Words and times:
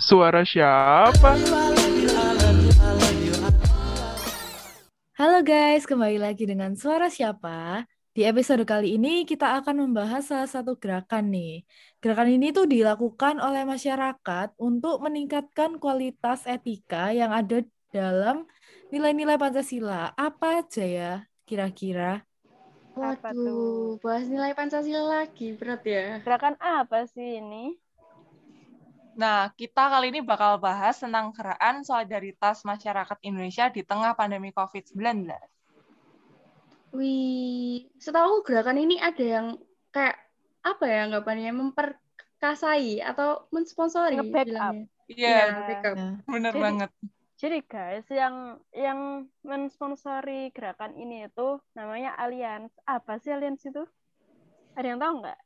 Suara 0.00 0.44
siapa? 0.44 1.36
Halo 5.12 5.38
guys, 5.44 5.84
kembali 5.84 6.18
lagi 6.20 6.44
dengan 6.48 6.72
Suara 6.78 7.12
Siapa. 7.12 7.84
Di 8.12 8.28
episode 8.28 8.64
kali 8.68 9.00
ini 9.00 9.24
kita 9.24 9.60
akan 9.60 9.88
membahas 9.88 10.28
salah 10.28 10.48
satu 10.48 10.76
gerakan 10.76 11.32
nih. 11.32 11.64
Gerakan 12.00 12.28
ini 12.28 12.52
tuh 12.52 12.68
dilakukan 12.68 13.40
oleh 13.40 13.64
masyarakat 13.64 14.52
untuk 14.60 15.00
meningkatkan 15.00 15.80
kualitas 15.80 16.44
etika 16.44 17.12
yang 17.12 17.32
ada 17.32 17.64
dalam 17.92 18.44
nilai-nilai 18.92 19.40
Pancasila. 19.40 20.12
Apa 20.16 20.64
aja 20.64 20.84
ya 20.84 21.12
kira-kira? 21.48 22.24
Apa 22.92 23.32
Waduh, 23.32 23.96
tuh? 23.96 24.04
bahas 24.04 24.28
nilai 24.28 24.52
Pancasila 24.52 25.24
lagi, 25.24 25.56
berat 25.56 25.82
ya. 25.84 26.20
Gerakan 26.20 26.60
apa 26.60 27.08
sih 27.08 27.40
ini? 27.40 27.81
Nah, 29.12 29.52
kita 29.52 29.92
kali 29.92 30.08
ini 30.08 30.20
bakal 30.24 30.56
bahas 30.56 30.96
tentang 30.96 31.36
gerakan 31.36 31.84
solidaritas 31.84 32.64
masyarakat 32.64 33.18
Indonesia 33.20 33.68
di 33.68 33.84
tengah 33.84 34.16
pandemi 34.16 34.48
COVID-19. 34.56 35.28
Wih, 36.92 37.88
setahu 37.96 38.44
gerakan 38.44 38.80
ini 38.80 39.00
ada 39.00 39.24
yang 39.24 39.46
kayak 39.92 40.16
apa 40.64 40.84
ya 40.84 41.08
anggapannya 41.08 41.52
memperkasai 41.52 43.00
atau 43.00 43.48
mensponsori 43.52 44.20
bilangnya. 44.20 44.88
Iya. 45.08 45.36
Ya. 45.68 45.92
bener 46.24 46.52
Jadi- 46.52 46.64
banget. 46.64 46.90
Jadi 47.42 47.58
guys, 47.66 48.06
yang 48.06 48.62
yang 48.70 49.26
mensponsori 49.42 50.54
gerakan 50.54 50.94
ini 50.94 51.26
itu 51.26 51.58
namanya 51.74 52.14
Allianz. 52.14 52.70
Apa 52.86 53.18
sih 53.18 53.34
Allianz 53.34 53.66
itu? 53.66 53.82
Ada 54.78 54.94
yang 54.94 55.02
tahu 55.02 55.26
nggak? 55.26 55.40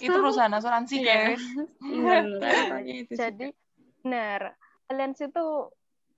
Itu 0.00 0.16
perusahaan 0.18 0.54
asuransi, 0.54 0.94
Iya. 1.00 1.06
guys. 1.06 1.42
Iya, 1.84 2.16
sih. 3.08 3.16
Jadi 3.16 3.48
benar, 4.02 4.54
Allianz 4.90 5.20
itu 5.20 5.44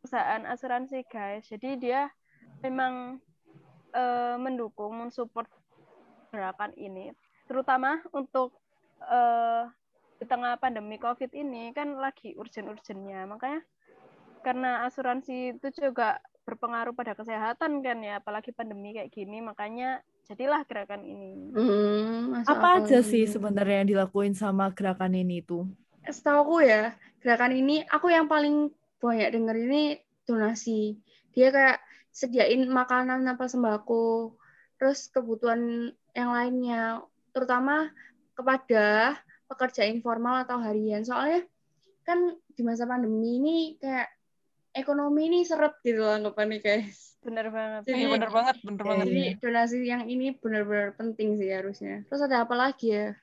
perusahaan 0.00 0.42
asuransi 0.46 0.98
guys. 1.10 1.44
Jadi 1.50 1.76
dia 1.80 2.08
memang 2.62 3.18
eh, 3.96 4.36
mendukung, 4.38 4.94
mensupport 4.96 5.48
gerakan 6.30 6.72
ini, 6.76 7.10
terutama 7.48 8.02
untuk 8.12 8.54
eh, 9.02 9.64
di 10.16 10.24
tengah 10.24 10.56
pandemi 10.56 10.96
COVID 10.96 11.32
ini 11.36 11.72
kan 11.76 11.96
lagi 12.00 12.32
urgen-urgennya. 12.36 13.28
Makanya 13.28 13.60
karena 14.40 14.86
asuransi 14.86 15.58
itu 15.58 15.68
juga 15.74 16.22
berpengaruh 16.46 16.94
pada 16.94 17.18
kesehatan 17.18 17.82
kan 17.82 17.98
ya, 17.98 18.22
apalagi 18.22 18.54
pandemi 18.54 18.94
kayak 18.94 19.10
gini, 19.10 19.42
makanya 19.42 19.98
jadilah 20.30 20.62
gerakan 20.62 21.02
ini. 21.02 21.50
Hmm, 21.50 22.46
Apa 22.46 22.80
aja 22.86 23.02
sih 23.02 23.26
sih. 23.26 23.34
sebenarnya 23.34 23.82
yang 23.82 23.90
dilakuin 23.90 24.32
sama 24.38 24.70
gerakan 24.70 25.18
ini 25.18 25.42
tuh? 25.42 25.66
Setahu 26.06 26.38
aku 26.46 26.56
ya, 26.62 26.94
gerakan 27.18 27.50
ini 27.58 27.82
aku 27.90 28.14
yang 28.14 28.30
paling 28.30 28.70
banyak 29.02 29.34
denger 29.34 29.56
ini 29.58 29.82
donasi. 30.22 31.02
Dia 31.34 31.50
kayak 31.50 31.78
sediain 32.14 32.62
makanan 32.70 33.26
apa 33.26 33.50
sembako, 33.50 34.38
terus 34.78 35.10
kebutuhan 35.10 35.90
yang 36.14 36.30
lainnya, 36.30 37.02
terutama 37.34 37.90
kepada 38.38 39.18
pekerja 39.50 39.82
informal 39.90 40.46
atau 40.46 40.62
harian. 40.62 41.02
Soalnya 41.02 41.42
kan 42.06 42.38
di 42.54 42.62
masa 42.62 42.86
pandemi 42.86 43.42
ini 43.42 43.56
kayak 43.82 44.08
ekonomi 44.76 45.26
ini 45.26 45.40
seret 45.42 45.74
gitu 45.80 46.04
loh 46.04 46.14
anggapannya 46.14 46.60
guys. 46.60 47.16
Bener 47.24 47.50
banget. 47.50 47.90
Jadi- 47.90 47.98
Iya, 47.98 48.06
bener 48.12 48.30
banget, 48.30 48.56
bener 48.62 48.82
Iya, 48.82 48.88
banget. 48.92 49.06
Jadi 49.08 49.22
donasi 49.42 49.76
yang 49.82 50.02
ini 50.06 50.26
benar-benar 50.38 50.94
penting 50.94 51.34
sih 51.40 51.50
harusnya. 51.50 52.06
Terus 52.06 52.22
ada 52.22 52.46
apa 52.46 52.54
lagi 52.54 52.94
ya? 52.94 53.16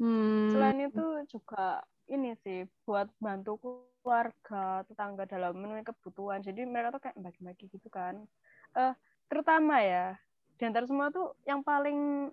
Hmm. 0.00 0.48
Selain 0.48 0.80
itu 0.80 1.06
juga 1.28 1.84
ini 2.08 2.32
sih 2.40 2.64
buat 2.88 3.12
bantu 3.20 3.60
keluarga, 3.60 4.80
tetangga 4.88 5.28
dalam 5.28 5.52
memenuhi 5.60 5.84
kebutuhan. 5.84 6.40
Jadi 6.40 6.64
mereka 6.64 6.96
tuh 6.96 7.02
kayak 7.04 7.20
bagi-bagi 7.20 7.68
gitu 7.68 7.88
kan. 7.92 8.24
Eh 8.72 8.94
terutama 9.28 9.78
ya 9.84 10.16
di 10.56 10.64
antara 10.64 10.88
semua 10.88 11.12
tuh 11.12 11.36
yang 11.44 11.60
paling 11.60 12.30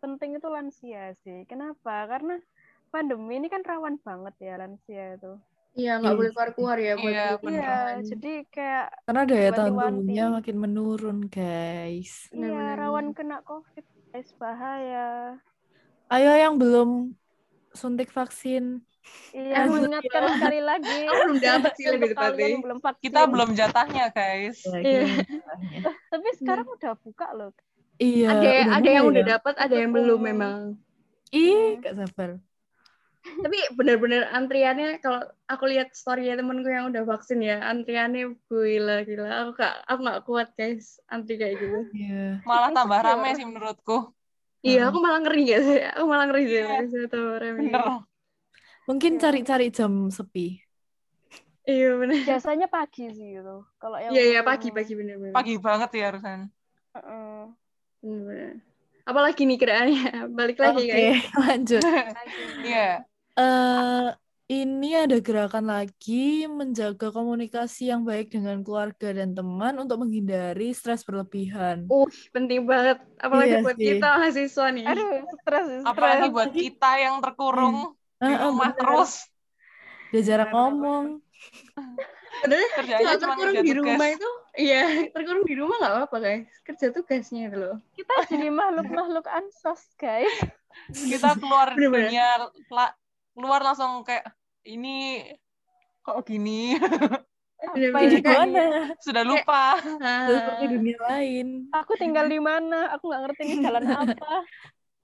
penting 0.00 0.40
itu 0.40 0.48
lansia 0.48 1.12
sih. 1.20 1.44
Kenapa? 1.44 2.08
Karena 2.08 2.40
pandemi 2.88 3.36
ini 3.36 3.52
kan 3.52 3.60
rawan 3.62 4.00
banget 4.00 4.34
ya 4.40 4.56
lansia 4.56 5.20
itu. 5.20 5.36
Iya, 5.70 5.90
nggak 6.02 6.12
Iya 6.12 6.18
boleh 6.18 6.30
keluar-keluar 6.34 6.76
ya 6.82 6.92
buat 6.98 7.12
Iya. 7.14 7.22
Iya, 7.30 7.38
bahan. 7.46 8.02
jadi 8.10 8.32
kayak 8.50 8.86
Karena 9.06 9.22
daya 9.26 9.50
tahan 9.54 9.70
tubuhnya 9.70 10.24
makin 10.36 10.56
menurun, 10.58 11.18
guys. 11.30 12.12
iya 12.34 12.62
rawan 12.74 13.06
kena 13.14 13.36
COVID, 13.46 13.84
guys 14.10 14.30
bahaya. 14.36 15.38
Ayo 16.10 16.30
yang 16.34 16.54
belum 16.58 17.14
suntik 17.70 18.10
vaksin. 18.10 18.82
Iya, 19.30 19.54
Aduh, 19.64 19.78
mengingatkan 19.78 20.22
iya. 20.22 20.32
sekali 20.36 20.60
lagi. 20.60 20.98
Aku 21.06 21.22
belum 21.24 21.38
dapet 21.40 21.72
sih 21.78 21.86
lebih 21.88 22.08
tepatnya. 22.14 22.46
belum 22.66 22.78
vaksin. 22.82 23.02
Kita 23.06 23.20
belum 23.30 23.48
jatahnya, 23.54 24.04
guys. 24.10 24.58
Ya, 24.66 24.78
Iya. 24.82 25.00
gimana? 25.22 25.90
Tapi 26.10 26.28
sekarang 26.36 26.66
udah 26.66 26.92
buka 26.98 27.26
loh. 27.32 27.50
Iya, 28.00 28.26
Ada 28.32 28.48
ada 28.80 28.88
yang 28.90 29.06
udah 29.06 29.22
ya? 29.22 29.28
dapat, 29.38 29.54
ada 29.60 29.74
yang 29.76 29.92
belum 29.94 30.20
memang. 30.20 30.58
Ih, 31.30 31.78
gak 31.78 31.94
sabar. 31.94 32.30
Tapi 33.20 33.58
benar-benar 33.76 34.32
antriannya 34.32 34.96
kalau 35.04 35.20
aku 35.44 35.64
lihat 35.68 35.92
story 35.92 36.28
temenku 36.32 36.66
yang 36.66 36.88
udah 36.88 37.04
vaksin 37.04 37.44
ya, 37.44 37.60
antriannya 37.62 38.32
gila 38.48 39.04
gila. 39.04 39.28
Aku 39.44 39.50
gak 39.60 39.74
aku 39.84 40.00
gak 40.02 40.20
kuat 40.24 40.48
guys 40.56 40.96
antri 41.04 41.36
kayak 41.36 41.60
gitu. 41.60 41.80
Iya. 41.92 42.40
Malah 42.48 42.70
tambah 42.72 42.98
rame 42.98 43.36
sih 43.36 43.44
menurutku. 43.44 44.12
Iya, 44.60 44.84
Hmm. 44.84 44.88
aku 44.92 44.98
malah 45.00 45.20
ngeri 45.24 45.42
guys. 45.46 45.66
Aku 45.96 46.04
malah 46.04 46.24
ngeri 46.28 46.44
sih. 46.48 46.60
Iya. 46.64 46.76
Bisa 46.84 46.98
tuh 47.08 47.26
rame. 47.36 47.58
Bener. 47.68 47.84
Mungkin 48.88 49.12
Iya. 49.16 49.20
cari-cari 49.20 49.66
jam 49.68 49.92
sepi. 50.08 50.46
Iya 51.68 51.88
benar. 52.00 52.24
Biasanya 52.24 52.66
pagi 52.66 53.04
sih 53.12 53.36
itu. 53.36 53.56
Kalau 53.76 53.96
yang 54.00 54.12
Iya 54.16 54.22
iya 54.26 54.40
pagi 54.40 54.72
pagi 54.72 54.96
benar-benar. 54.96 55.36
Pagi 55.36 55.54
banget 55.60 55.90
ya 55.92 56.04
harusnya. 56.08 56.48
Heeh. 56.96 57.40
Benar-benar. 58.00 58.52
Apalagi 59.04 59.42
nih 59.44 59.58
gerakannya? 59.60 60.02
Balik 60.38 60.56
lagi 60.56 60.82
Oke, 60.82 60.92
guys. 60.92 61.24
lanjut. 61.44 61.82
Iya. 62.68 63.04
Eh 63.40 64.08
ini 64.50 64.98
ada 64.98 65.14
gerakan 65.22 65.70
lagi 65.70 66.42
menjaga 66.50 67.14
komunikasi 67.14 67.94
yang 67.94 68.02
baik 68.02 68.34
dengan 68.34 68.66
keluarga 68.66 69.14
dan 69.14 69.30
teman 69.30 69.78
untuk 69.78 70.02
menghindari 70.02 70.74
stres 70.74 71.06
berlebihan. 71.06 71.86
Uh, 71.86 72.02
penting 72.34 72.66
banget. 72.66 72.98
Apalagi 73.22 73.54
Iya 73.54 73.62
buat 73.62 73.78
sih. 73.78 73.86
kita 73.94 74.08
mahasiswa 74.18 74.66
nih. 74.74 74.84
Aduh, 74.90 75.10
stres, 75.38 75.64
stres. 75.70 75.82
Apalagi 75.86 76.26
buat 76.34 76.50
kita 76.50 76.90
yang 76.98 77.22
terkurung 77.22 77.94
di 78.18 78.26
Ah, 78.26 78.26
ah, 78.26 78.40
rumah 78.50 78.74
bener. 78.74 78.80
terus. 78.82 79.12
Dia 80.10 80.22
jarang 80.26 80.50
ngomong. 80.50 81.04
Padahal 82.42 82.66
kalau 82.74 83.18
terkurung 83.22 83.54
di 83.54 83.70
tugas. 83.70 83.78
rumah 83.86 84.08
itu, 84.10 84.30
iya 84.58 84.82
terkurung 85.14 85.44
di 85.46 85.54
rumah 85.54 85.76
nggak 85.78 85.94
apa-apa 85.94 86.16
guys. 86.18 86.50
Kerja 86.66 86.86
tugasnya 86.90 87.42
itu 87.48 87.56
loh. 87.56 87.76
Kita 87.94 88.12
jadi 88.26 88.50
makhluk-makhluk 88.50 89.26
ansos, 89.30 89.82
guys. 89.94 90.26
Kita 90.90 91.38
keluar 91.38 91.70
dunia, 91.74 92.50
keluar 93.40 93.60
langsung 93.60 94.04
kayak, 94.04 94.24
ini 94.64 95.24
kok 96.00 96.24
gini? 96.24 96.76
Bener-bener 97.60 97.92
Apa 97.92 97.98
ya, 98.00 98.08
Di 98.08 98.20
kayak- 98.24 98.40
mana? 98.40 98.64
Sudah 99.04 99.22
lupa. 99.22 99.64
Seperti 100.26 100.64
dunia 100.70 100.98
lain. 101.00 101.46
Aku 101.76 101.92
tinggal 101.96 102.24
di 102.26 102.40
mana? 102.40 102.88
Aku 102.96 103.12
nggak 103.12 103.22
ngerti 103.28 103.42
ini 103.44 103.54
jalan 103.60 103.84
apa. 104.00 104.44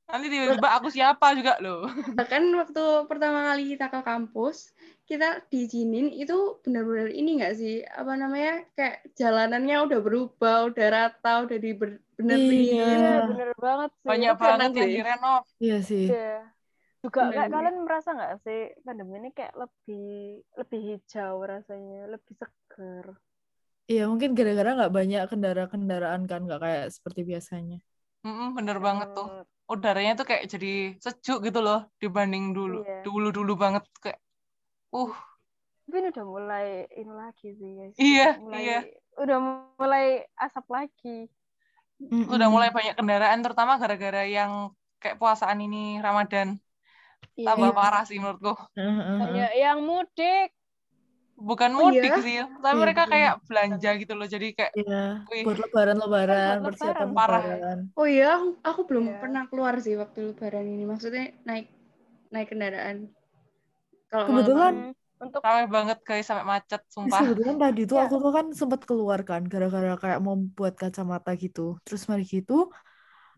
Nanti 0.06 0.26
tiba-tiba 0.30 0.70
aku 0.70 0.88
siapa 0.88 1.34
juga 1.34 1.58
loh. 1.58 1.84
Bahkan 2.14 2.42
waktu 2.54 2.84
pertama 3.10 3.42
kali 3.52 3.74
kita 3.74 3.90
ke 3.90 4.00
kampus, 4.06 4.70
kita 5.04 5.42
diizinin 5.50 6.14
itu 6.14 6.62
benar-benar 6.62 7.10
ini 7.10 7.42
nggak 7.42 7.54
sih? 7.58 7.82
Apa 7.82 8.14
namanya? 8.14 8.64
Kayak 8.72 9.02
jalanannya 9.18 9.76
udah 9.82 9.98
berubah, 10.00 10.70
udah 10.70 10.86
rata, 10.88 11.44
udah 11.44 11.58
di 11.58 11.70
bener 11.74 12.38
Iya. 12.40 13.28
Bener 13.28 13.50
banget 13.58 13.90
sih. 14.00 14.08
Banyak 14.08 14.34
banget 14.38 14.70
yang 14.72 14.90
direnov. 14.96 15.42
Iya 15.60 15.78
sih. 15.84 16.06
Iya. 16.08 16.55
Juga 17.06 17.30
kayak 17.30 17.30
Bener-bener. 17.30 17.54
kalian 17.54 17.76
merasa 17.86 18.08
nggak 18.18 18.34
sih 18.42 18.60
pandemi 18.82 19.14
ini 19.22 19.30
kayak 19.30 19.54
lebih 19.54 20.42
lebih 20.58 20.80
hijau 20.90 21.34
rasanya, 21.46 22.10
lebih 22.10 22.34
seger. 22.34 23.06
Iya, 23.86 24.10
mungkin 24.10 24.34
gara-gara 24.34 24.74
nggak 24.74 24.94
banyak 24.98 25.22
kendara-kendaraan 25.30 26.26
kan, 26.26 26.40
nggak 26.42 26.58
kayak 26.58 26.84
seperti 26.90 27.22
biasanya. 27.22 27.78
Mm-mm, 28.26 28.58
bener 28.58 28.82
banget 28.82 29.14
tuh. 29.14 29.46
Udaranya 29.70 30.18
tuh 30.18 30.26
kayak 30.26 30.50
jadi 30.50 30.98
sejuk 30.98 31.46
gitu 31.46 31.62
loh 31.62 31.86
dibanding 32.02 32.50
dulu. 32.50 32.82
Iya. 32.82 33.06
Dulu-dulu 33.06 33.54
banget 33.54 33.86
kayak 34.02 34.18
uh 34.90 35.14
Tapi 35.86 36.02
ini 36.02 36.08
udah 36.10 36.26
mulai 36.26 36.66
ini 36.98 37.12
lagi 37.14 37.48
sih 37.54 37.70
guys. 37.78 37.94
Iya, 37.94 38.28
mulai, 38.42 38.58
iya. 38.66 38.78
Udah 39.22 39.38
mulai 39.78 40.26
asap 40.34 40.66
lagi. 40.66 41.30
udah 42.10 42.50
mulai 42.50 42.74
banyak 42.74 42.98
kendaraan 42.98 43.40
terutama 43.46 43.78
gara-gara 43.78 44.26
yang 44.26 44.74
kayak 44.98 45.22
puasaan 45.22 45.62
ini 45.62 46.02
Ramadan. 46.02 46.58
Iya. 47.34 47.46
Tambah 47.50 47.70
parah 47.74 48.04
sih 48.06 48.16
menurutku. 48.22 48.52
Banyak 48.76 49.52
yang 49.58 49.78
mudik. 49.82 50.48
Bukan 51.36 51.76
Oh, 51.76 51.92
mudik 51.92 52.16
iya? 52.16 52.24
sih, 52.24 52.36
tapi 52.64 52.74
Iya, 52.76 52.80
mereka 52.80 53.02
kayak 53.04 53.32
belanja 53.44 53.90
gitu 54.00 54.12
loh. 54.16 54.24
Jadi 54.24 54.46
kayak 54.56 54.72
Iya, 54.72 55.02
Wih. 55.28 55.44
buat 55.44 55.58
lebaran-lebaran, 55.60 56.56
persiapan 56.64 56.96
lebaran, 56.96 57.08
parah. 57.12 57.42
lebaran. 57.44 57.78
Oh 57.92 58.06
iya, 58.08 58.26
aku, 58.40 58.48
aku 58.64 58.80
belum 58.88 59.04
Iya. 59.04 59.18
pernah 59.20 59.42
keluar 59.52 59.74
sih 59.84 59.94
waktu 60.00 60.32
lebaran 60.32 60.64
ini. 60.64 60.84
Maksudnya 60.88 61.36
naik 61.44 61.66
naik 62.32 62.48
kendaraan. 62.48 62.96
Kalau 64.08 64.24
Kebetulan 64.32 64.74
malam-malam. 64.76 65.04
untuk 65.16 65.40
Ramai 65.40 65.66
banget 65.68 65.98
guys 66.04 66.24
sampai 66.28 66.44
macet, 66.44 66.80
sumpah. 66.92 67.20
Sebetulnya 67.24 67.56
tadi 67.56 67.80
tuh 67.88 67.96
Ya. 67.96 68.04
aku 68.08 68.14
tuh 68.20 68.32
kan 68.36 68.46
sempat 68.52 68.80
keluar 68.88 69.20
kan 69.24 69.42
gara-gara 69.48 69.92
kayak 70.00 70.18
mau 70.24 70.36
buat 70.56 70.72
kacamata 70.76 71.32
gitu. 71.36 71.76
Terus 71.84 72.04
mari 72.08 72.24
gitu, 72.24 72.68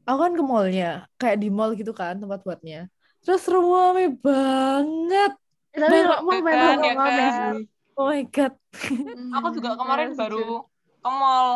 aku 0.07 0.19
kan 0.23 0.33
ke 0.39 0.43
mallnya, 0.43 1.07
kayak 1.19 1.37
di 1.43 1.49
mall 1.51 1.75
gitu 1.75 1.91
kan 1.95 2.15
tempat 2.19 2.43
buatnya. 2.47 2.87
Terus 3.23 3.45
rame 3.53 4.05
banget. 4.27 5.31
Eh, 5.75 5.81
tapi 5.83 5.97
Banget 5.97 6.09
kok 6.09 6.21
mau 6.27 6.41
main 6.47 6.61
kan, 6.65 6.77
ya 6.87 6.95
kan? 7.07 7.25
sih? 7.39 7.55
Oh 7.99 8.07
my 8.11 8.23
God. 8.35 8.55
Aku 9.37 9.49
juga 9.57 9.71
kemarin 9.81 10.11
baru 10.21 10.39
ke 11.03 11.09
mall. 11.21 11.51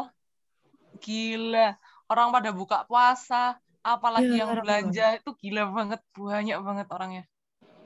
Gila, 1.04 1.66
orang 2.10 2.28
pada 2.34 2.50
buka 2.58 2.76
puasa, 2.88 3.34
apalagi 3.92 4.32
Iya, 4.32 4.40
yang 4.40 4.52
belanja 4.62 5.02
itu 5.18 5.30
gila 5.40 5.62
banget, 5.76 6.00
banyak 6.16 6.58
banget 6.66 6.86
orangnya. 6.94 7.22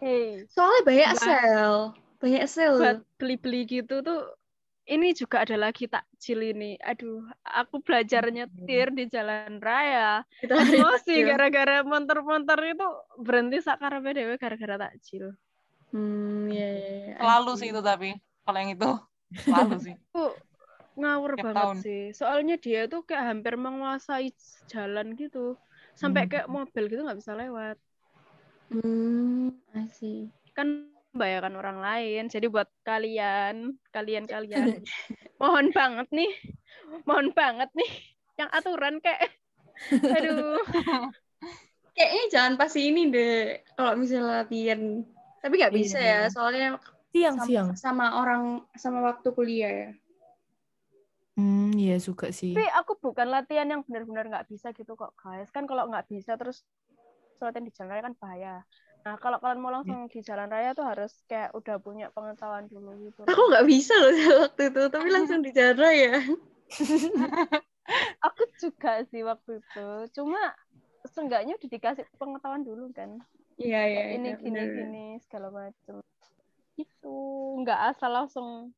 hey, 0.00 0.46
Soalnya 0.52 0.80
banyak 0.88 1.10
sale, 1.24 1.80
banyak 2.20 2.44
sale. 2.48 2.78
buat 2.78 2.96
beli-beli 3.18 3.56
gitu 3.72 3.94
tuh 4.06 4.18
ini 4.94 5.06
juga 5.20 5.36
ada 5.44 5.56
lagi 5.64 5.84
takjil 5.94 6.38
ini. 6.52 6.78
Aduh, 6.80 7.26
aku 7.42 7.76
belajar 7.86 8.22
nyetir 8.34 8.86
di 8.98 9.04
jalan 9.14 9.58
raya. 9.66 10.22
Emosi 10.58 11.12
gara-gara 11.28 11.82
motor-motor 11.92 12.58
itu 12.72 12.86
berhenti 13.26 13.58
sakarepe 13.66 14.10
dewe 14.16 14.34
gara-gara 14.42 14.76
takjil. 14.88 15.24
Hmm, 15.92 16.50
iya, 16.52 16.66
iya, 16.76 16.88
iya. 16.98 17.14
Selalu 17.18 17.50
sih 17.60 17.68
itu 17.72 17.80
tapi, 17.90 18.08
kalau 18.44 18.58
yang 18.62 18.70
itu, 18.76 18.90
selalu 19.46 19.74
sih. 19.84 19.94
Tuh 20.12 20.28
ngawur 21.00 21.32
Tiap 21.36 21.44
banget 21.44 21.68
tahun. 21.68 21.78
sih. 21.82 21.98
Soalnya 22.18 22.54
dia 22.64 22.80
tuh 22.92 23.00
kayak 23.08 23.24
hampir 23.30 23.54
menguasai 23.64 24.26
jalan 24.72 25.06
gitu. 25.20 25.38
Sampai 26.00 26.22
Hmm. 26.22 26.30
kayak 26.30 26.48
mobil 26.56 26.84
gitu 26.90 27.00
nggak 27.04 27.20
bisa 27.22 27.34
lewat. 27.40 27.76
Hmm, 28.70 29.50
I 29.74 29.86
see. 29.86 30.30
Kan 30.56 30.90
membahayakan 31.16 31.54
orang 31.56 31.78
lain. 31.80 32.22
Jadi 32.28 32.46
buat 32.46 32.68
kalian, 32.84 33.74
kalian-kalian, 33.90 34.84
mohon 35.40 35.72
banget 35.72 36.06
nih, 36.12 36.30
mohon 37.08 37.32
banget 37.32 37.72
nih, 37.72 37.90
yang 38.36 38.52
aturan 38.52 39.00
kayak, 39.00 39.32
aduh, 40.12 40.60
Kayaknya 41.96 42.24
jangan 42.28 42.54
pas 42.60 42.72
ini 42.76 43.08
deh, 43.08 43.64
kalau 43.72 43.96
misalnya 43.96 44.44
latihan. 44.44 45.00
Tapi 45.40 45.52
nggak 45.56 45.72
Iya. 45.72 45.80
bisa 45.80 45.96
ya, 45.98 46.20
soalnya 46.28 46.76
Siang-siang. 47.08 47.72
sama, 47.72 47.80
sama 47.80 48.06
orang 48.20 48.42
sama 48.76 49.00
waktu 49.00 49.28
kuliah 49.32 49.72
ya. 49.72 49.90
Hmm, 51.40 51.72
iya 51.76 51.96
suka 51.96 52.32
sih. 52.32 52.52
tapi 52.52 52.64
aku 52.68 52.96
bukan 53.00 53.28
latihan 53.28 53.64
yang 53.68 53.80
benar-benar 53.84 54.28
nggak 54.28 54.48
bisa 54.48 54.76
gitu 54.76 54.92
kok 54.92 55.16
guys. 55.16 55.48
Kan 55.48 55.64
kalau 55.64 55.88
nggak 55.88 56.04
bisa 56.08 56.36
terus 56.36 56.64
latihan 57.40 57.64
di 57.64 57.72
jalan 57.72 58.00
kan 58.00 58.14
bahaya. 58.20 58.64
Nah 59.06 59.14
kalau 59.22 59.38
kalian 59.38 59.62
mau 59.62 59.70
langsung 59.70 60.10
di 60.10 60.18
jalan 60.18 60.50
raya 60.50 60.74
tuh 60.74 60.82
harus 60.82 61.14
kayak 61.30 61.54
udah 61.54 61.78
punya 61.78 62.10
pengetahuan 62.10 62.66
dulu 62.66 62.90
gitu. 63.06 63.22
Aku 63.22 63.42
nggak 63.54 63.66
bisa 63.70 63.94
loh 63.94 64.10
waktu 64.50 64.74
itu, 64.74 64.82
tapi 64.90 65.08
langsung 65.14 65.46
di 65.46 65.54
jalan 65.54 65.78
raya. 65.78 66.26
Aku 68.26 68.42
juga 68.58 69.06
sih 69.06 69.22
waktu 69.22 69.62
itu. 69.62 69.86
Cuma 70.18 70.42
seenggaknya 71.06 71.54
udah 71.54 71.70
dikasih 71.70 72.02
pengetahuan 72.18 72.66
dulu 72.66 72.90
kan. 72.90 73.22
Iya, 73.62 73.80
iya, 73.86 74.02
ini 74.18 74.34
iya, 74.34 74.36
gini 74.42 74.58
bener. 74.58 74.74
gini 74.74 75.06
segala 75.22 75.54
macam. 75.54 76.02
Itu 76.74 77.14
nggak 77.62 77.80
asal 77.94 78.10
langsung 78.10 78.74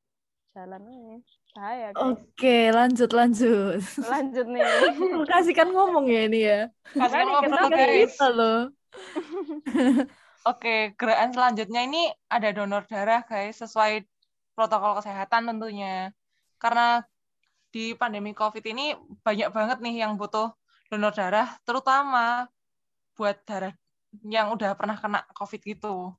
jalan 0.52 0.84
aja. 0.92 1.16
Bahaya 1.58 1.90
guys. 1.90 1.98
Oke, 2.14 2.70
lanjut 2.70 3.10
lanjut. 3.10 3.82
Lanjut 3.98 4.46
nih. 4.46 4.62
Kasih 5.34 5.54
kan 5.58 5.66
ngomong 5.74 6.06
ya 6.06 6.30
ini 6.30 6.40
ya. 6.46 6.60
Kasih 6.94 7.26
ngobrol 7.26 7.50
kita 7.50 7.66
Kan 7.66 7.70
guys. 7.74 8.14
kita 8.14 8.26
loh. 8.30 8.60
Oke, 10.46 10.94
gerakan 10.94 11.34
selanjutnya 11.34 11.82
ini 11.82 12.14
ada 12.30 12.54
donor 12.54 12.86
darah, 12.86 13.26
guys, 13.26 13.58
sesuai 13.58 14.06
protokol 14.54 15.02
kesehatan 15.02 15.50
tentunya. 15.50 16.14
Karena 16.62 17.02
di 17.74 17.90
pandemi 17.98 18.38
COVID 18.38 18.62
ini 18.62 18.94
banyak 19.26 19.50
banget 19.50 19.82
nih 19.82 20.06
yang 20.06 20.14
butuh 20.14 20.54
donor 20.94 21.10
darah, 21.10 21.58
terutama 21.66 22.46
buat 23.18 23.34
darah 23.42 23.74
yang 24.22 24.54
udah 24.54 24.78
pernah 24.78 24.94
kena 24.94 25.26
COVID 25.34 25.60
gitu. 25.66 26.14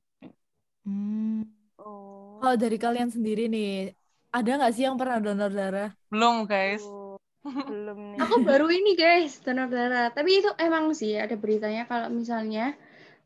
Hmm. 0.84 1.48
Oh. 1.80 2.36
Kalau 2.44 2.60
dari 2.60 2.76
kalian 2.76 3.08
sendiri 3.08 3.48
nih, 3.48 3.96
ada 4.30 4.50
nggak 4.62 4.72
sih 4.74 4.86
yang 4.86 4.96
pernah 4.96 5.18
donor 5.18 5.50
darah? 5.50 5.90
Belum, 6.10 6.46
guys. 6.46 6.82
Oh, 6.86 7.18
belum 7.70 8.14
nih. 8.14 8.18
Aku 8.20 8.44
baru 8.44 8.66
ini 8.68 8.92
guys, 8.94 9.40
donor 9.40 9.68
darah. 9.72 10.12
Tapi 10.12 10.44
itu 10.44 10.50
emang 10.60 10.92
sih 10.92 11.16
ada 11.16 11.34
beritanya 11.34 11.88
kalau 11.88 12.12
misalnya 12.12 12.76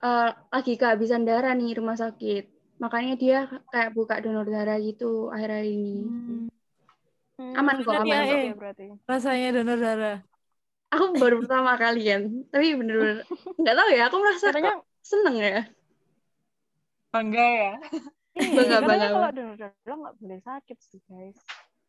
eh, 0.00 0.30
lagi 0.32 0.74
kehabisan 0.78 1.26
darah 1.26 1.52
nih 1.52 1.76
rumah 1.78 1.98
sakit. 1.98 2.54
Makanya 2.78 3.14
dia 3.18 3.38
kayak 3.70 3.94
buka 3.94 4.18
donor 4.22 4.46
darah 4.46 4.78
gitu 4.78 5.30
akhir-akhir 5.30 5.66
ini. 5.70 5.94
Hmm. 7.34 7.52
Aman 7.58 7.82
kok, 7.82 7.94
aman 7.94 8.06
iya, 8.06 8.18
kok. 8.22 8.38
iya, 8.38 8.54
berarti. 8.54 8.84
Rasanya 9.06 9.48
donor 9.58 9.78
darah. 9.78 10.18
Aku 10.94 11.18
baru 11.18 11.42
pertama 11.42 11.74
kalian, 11.74 12.46
tapi 12.54 12.78
bener-bener 12.78 13.26
nggak 13.60 13.74
tahu 13.74 13.88
ya. 13.90 14.02
Aku 14.06 14.16
merasa 14.22 14.46
Katanya 14.54 14.74
seneng 15.02 15.36
ya. 15.42 15.62
Bangga 17.10 17.46
ya. 17.46 17.72
Iya, 18.34 18.50
Bangga, 18.50 18.78
bangga, 18.82 19.08
kalau 19.14 19.30
donor 19.30 19.56
darah 19.58 19.96
nggak 20.02 20.16
boleh 20.18 20.40
sakit 20.42 20.78
sih 20.82 21.00
guys. 21.06 21.38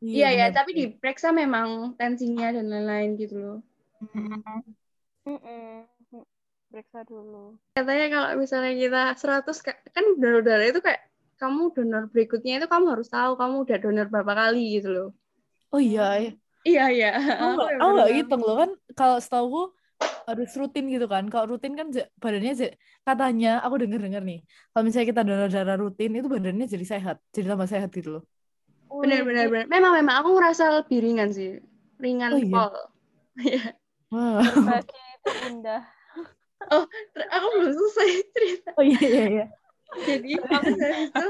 Iya 0.06 0.30
ya, 0.30 0.46
benar 0.52 0.58
tapi 0.62 0.72
diperiksa 0.78 1.34
memang 1.34 1.98
tensinya 1.98 2.54
dan 2.54 2.70
lain-lain 2.70 3.10
gitu 3.18 3.36
loh. 3.42 3.58
Periksa 6.70 7.02
dulu. 7.08 7.58
Katanya 7.74 8.08
kalau 8.14 8.30
misalnya 8.38 8.74
kita 8.78 9.02
100 9.18 9.58
ka- 9.66 9.82
kan 9.90 10.06
donor 10.22 10.46
darah 10.46 10.70
itu 10.70 10.84
kayak 10.84 11.02
kamu 11.42 11.74
donor 11.74 12.04
berikutnya 12.14 12.62
itu 12.62 12.68
kamu 12.70 12.86
harus 12.94 13.10
tahu 13.10 13.34
kamu 13.40 13.56
udah 13.66 13.78
donor 13.82 14.08
berapa 14.12 14.34
kali 14.38 14.78
gitu 14.78 14.90
loh. 14.94 15.10
Oh 15.74 15.82
iya, 15.82 16.20
ya. 16.22 16.32
Iya 16.66 16.86
iya. 16.94 17.12
Aku 17.42 17.90
nggak, 17.90 18.10
hitung 18.14 18.42
loh 18.46 18.56
kan. 18.62 18.70
Kalau 18.94 19.18
setahu 19.18 19.74
harus 20.28 20.50
rutin 20.60 20.86
gitu 20.94 21.06
kan. 21.14 21.24
Kalau 21.32 21.46
rutin 21.56 21.74
kan 21.80 21.88
badannya 22.24 22.54
katanya 23.08 23.50
aku 23.66 23.76
denger 23.82 24.00
dengar 24.06 24.24
nih. 24.30 24.40
Kalau 24.72 24.84
misalnya 24.86 25.08
kita 25.12 25.22
donor 25.28 25.50
darah 25.54 25.78
rutin 25.84 26.10
itu 26.18 26.28
badannya 26.36 26.66
jadi 26.74 26.86
sehat, 26.94 27.16
jadi 27.36 27.46
tambah 27.54 27.70
sehat 27.70 27.90
gitu 27.94 28.10
loh. 28.20 28.24
Bener 28.90 29.22
bener 29.28 29.46
bener. 29.52 29.66
Memang 29.70 29.92
memang 30.00 30.16
aku 30.24 30.30
ngerasa 30.38 30.64
lebih 30.82 30.98
ringan 31.06 31.30
sih. 31.34 31.62
Ringan 32.02 32.32
Oh, 32.36 32.40
iya? 32.42 32.52
pol. 32.54 32.74
Iya. 33.46 34.80
Itu 35.26 35.32
indah. 35.50 35.82
Ter- 37.14 37.32
Aku 37.36 37.48
belum 37.60 37.74
selesai 37.76 38.10
cerita. 38.32 38.70
Oh 38.80 38.84
iya 38.86 39.00
iya 39.02 39.24
iya. 39.28 39.46
Jadi 40.08 40.30
habis 40.40 40.80
itu 40.80 41.26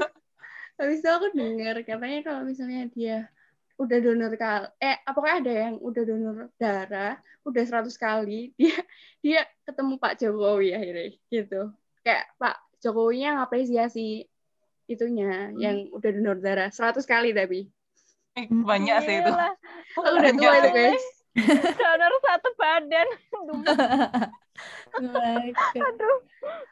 habis 0.77 0.97
itu 1.01 1.09
aku 1.09 1.27
dengar 1.33 1.75
katanya 1.87 2.19
kalau 2.21 2.41
misalnya 2.45 2.85
dia 2.93 3.17
udah 3.75 3.97
donor 3.99 4.33
kali 4.35 4.67
eh 4.79 4.95
apakah 5.03 5.43
ada 5.43 5.51
yang 5.51 5.75
udah 5.79 6.03
donor 6.07 6.37
darah 6.55 7.19
udah 7.43 7.63
100 7.63 7.91
kali 7.95 8.51
dia 8.59 8.77
dia 9.19 9.41
ketemu 9.63 9.99
Pak 9.99 10.13
Jokowi 10.17 10.71
akhirnya 10.71 11.07
gitu 11.27 11.61
kayak 12.01 12.31
Pak 12.39 12.55
Jokowinya 12.79 13.43
ngapresiasi 13.43 14.23
itunya 14.85 15.51
yang 15.57 15.89
udah 15.91 16.09
donor 16.13 16.37
darah 16.39 16.69
100 16.69 17.03
kali 17.03 17.35
tapi 17.35 17.67
Eh, 18.35 18.51
Banyak 18.51 18.95
sih 19.07 19.15
itu. 19.23 19.31
Aku 19.95 20.11
udah 20.11 20.31
tua 20.35 20.53
itu 20.59 20.69
guys 20.75 21.05
donor 21.79 22.13
satu 22.19 22.49
badan. 22.59 23.07
Oh 23.31 23.59
my 25.03 25.51
God. 25.51 25.83
Aduh, 25.83 26.17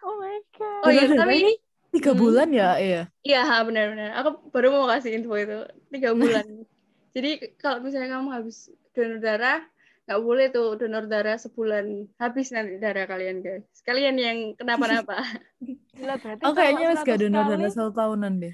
oh 0.04 0.16
my 0.20 0.38
god. 0.56 0.84
oh 0.84 0.92
iya 0.92 1.04
tapi 1.08 1.36
ini 1.40 1.54
tiga 1.92 2.12
Hmm. 2.12 2.20
bulan 2.20 2.50
ya, 2.52 2.70
iya. 2.80 3.02
Iya, 3.24 3.64
benar-benar. 3.64 4.12
Aku 4.20 4.52
baru 4.52 4.72
mau 4.72 4.88
kasih 4.88 5.16
info 5.16 5.36
itu. 5.36 5.64
Tiga 5.88 6.12
bulan. 6.12 6.44
Jadi 7.14 7.32
kalau 7.62 7.78
misalnya 7.86 8.18
kamu 8.18 8.30
habis 8.34 8.74
donor 8.98 9.22
darah, 9.22 9.62
nggak 10.10 10.22
boleh 10.26 10.46
tuh 10.50 10.68
donor 10.82 11.06
darah 11.06 11.38
sebulan. 11.38 12.10
Habis 12.18 12.50
nanti 12.50 12.82
darah 12.82 13.06
kalian, 13.06 13.46
guys. 13.46 13.64
Kalian 13.86 14.18
yang 14.18 14.38
kenapa-napa. 14.58 15.22
Gila 15.98 16.18
berarti 16.18 16.44
Oh 16.44 16.54
kayaknya 16.58 16.86
wes 16.90 17.02
gak 17.06 17.18
100 17.18 17.22
donor 17.22 17.46
darah 17.46 17.70
satu 17.70 17.92
tahunan 17.94 18.34
deh. 18.42 18.54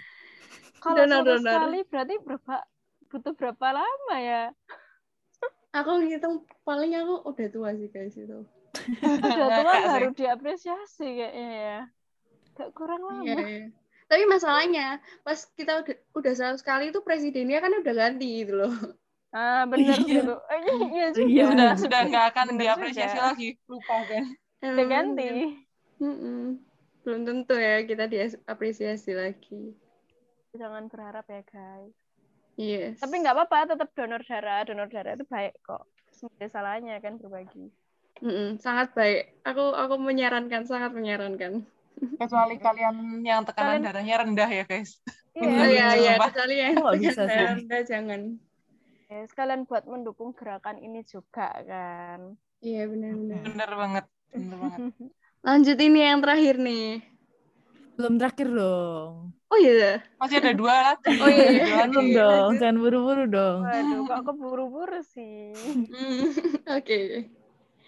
Kalau 0.84 1.04
Donor, 1.08 1.24
100 1.24 1.40
donor. 1.40 1.60
kali 1.64 1.80
berarti 1.88 2.16
berapa 2.20 2.56
butuh 3.10 3.34
berapa 3.34 3.68
lama 3.74 4.16
ya? 4.20 4.44
aku 5.70 6.02
ngitung 6.02 6.44
paling 6.66 6.98
aku 6.98 7.16
udah 7.30 7.48
tua 7.54 7.70
sih, 7.78 7.88
guys, 7.88 8.18
itu. 8.18 8.44
Udah 9.00 9.48
tua 9.56 9.74
baru 9.88 10.10
diapresiasi 10.12 11.08
kayaknya 11.16 11.50
ya. 11.56 11.80
Gak 12.60 12.70
kurang 12.76 13.02
lama. 13.08 13.24
Iya, 13.24 13.40
iya. 13.40 13.68
Tapi 14.10 14.24
masalahnya, 14.26 14.98
pas 15.22 15.38
kita 15.54 15.86
udah, 15.86 15.96
udah 16.18 16.34
100 16.34 16.66
kali 16.66 16.90
itu 16.90 17.00
presidennya 17.00 17.62
kan 17.62 17.70
udah 17.72 17.94
ganti 17.94 18.42
gitu 18.42 18.58
loh. 18.58 18.74
Ah, 19.30 19.70
bener 19.70 19.94
Iya. 20.02 20.26
gitu. 20.26 20.36
Eh, 20.50 20.62
iya 20.90 21.08
juga. 21.14 21.28
Iya, 21.30 21.44
Sudah 21.46 21.54
benar. 21.54 21.76
sudah 21.78 22.00
nggak 22.10 22.26
akan 22.34 22.48
Bener 22.50 22.60
diapresiasi 22.66 23.14
juga. 23.14 23.26
lagi. 23.30 23.50
Lupa 23.70 23.96
kan. 24.10 24.24
Udah 24.66 24.86
ganti. 24.90 25.30
Mm-mm. 26.02 26.42
Belum 27.06 27.22
tentu 27.22 27.54
ya 27.54 27.86
kita 27.86 28.10
diapresiasi 28.10 29.12
lagi. 29.14 29.78
Jangan 30.58 30.90
berharap 30.90 31.30
ya 31.30 31.46
guys. 31.46 31.94
Yes. 32.58 32.98
Tapi 32.98 33.22
nggak 33.22 33.38
apa-apa, 33.38 33.78
tetap 33.78 33.94
donor 33.94 34.26
darah. 34.26 34.66
Donor 34.66 34.90
darah 34.90 35.14
itu 35.14 35.30
baik 35.30 35.54
kok. 35.62 35.86
Sebenarnya 36.10 36.50
salahnya 36.50 36.96
kan 36.98 37.22
berbagi. 37.22 37.70
Mm-mm, 38.20 38.58
sangat 38.58 38.92
baik. 38.98 39.38
Aku 39.46 39.78
aku 39.78 39.96
menyarankan, 39.96 40.66
sangat 40.66 40.92
menyarankan. 40.92 41.64
Kecuali 41.98 42.56
kalian 42.58 42.96
yang 43.22 43.42
tekanan 43.44 43.80
Kalian- 43.80 43.84
darahnya 43.84 44.16
rendah 44.20 44.50
ya, 44.50 44.64
guys. 44.64 45.00
Oh 45.34 45.46
Iya, 45.46 45.64
iya 45.66 45.88
iya 45.96 46.14
kecuali 46.20 46.56
yang 46.58 46.76
nggak 46.76 46.98
bisa 47.00 47.22
sih? 47.26 47.46
rendah 47.56 47.82
jangan. 47.88 48.22
ya, 49.08 49.20
sekalian 49.26 49.64
buat 49.66 49.88
mendukung 49.88 50.36
gerakan 50.36 50.78
ini 50.78 51.02
juga 51.02 51.50
kan. 51.64 52.36
Iya 52.60 52.86
benar-benar. 52.92 53.42
Bener 53.42 53.72
banget. 53.72 54.06
Bener 54.30 54.58
banget. 54.60 54.80
Lanjut 55.48 55.78
ini 55.80 56.00
yang 56.04 56.20
terakhir 56.20 56.56
nih. 56.60 57.02
Belum 57.96 58.16
terakhir 58.16 58.48
dong. 58.52 59.32
Oh 59.50 59.58
iya. 59.58 60.04
Masih 60.20 60.44
ada 60.44 60.52
dua 60.54 60.76
lagi. 60.94 61.10
Oh 61.24 61.30
iya, 61.32 61.48
iya. 61.56 61.84
Belum 61.88 62.08
dong, 62.14 62.50
jangan 62.60 62.78
buru-buru 62.78 63.24
dong. 63.26 63.60
Waduh, 63.66 64.00
kok 64.06 64.22
keburu-buru 64.28 65.00
sih. 65.08 65.56
Hmm, 65.90 66.20
Oke. 66.78 67.32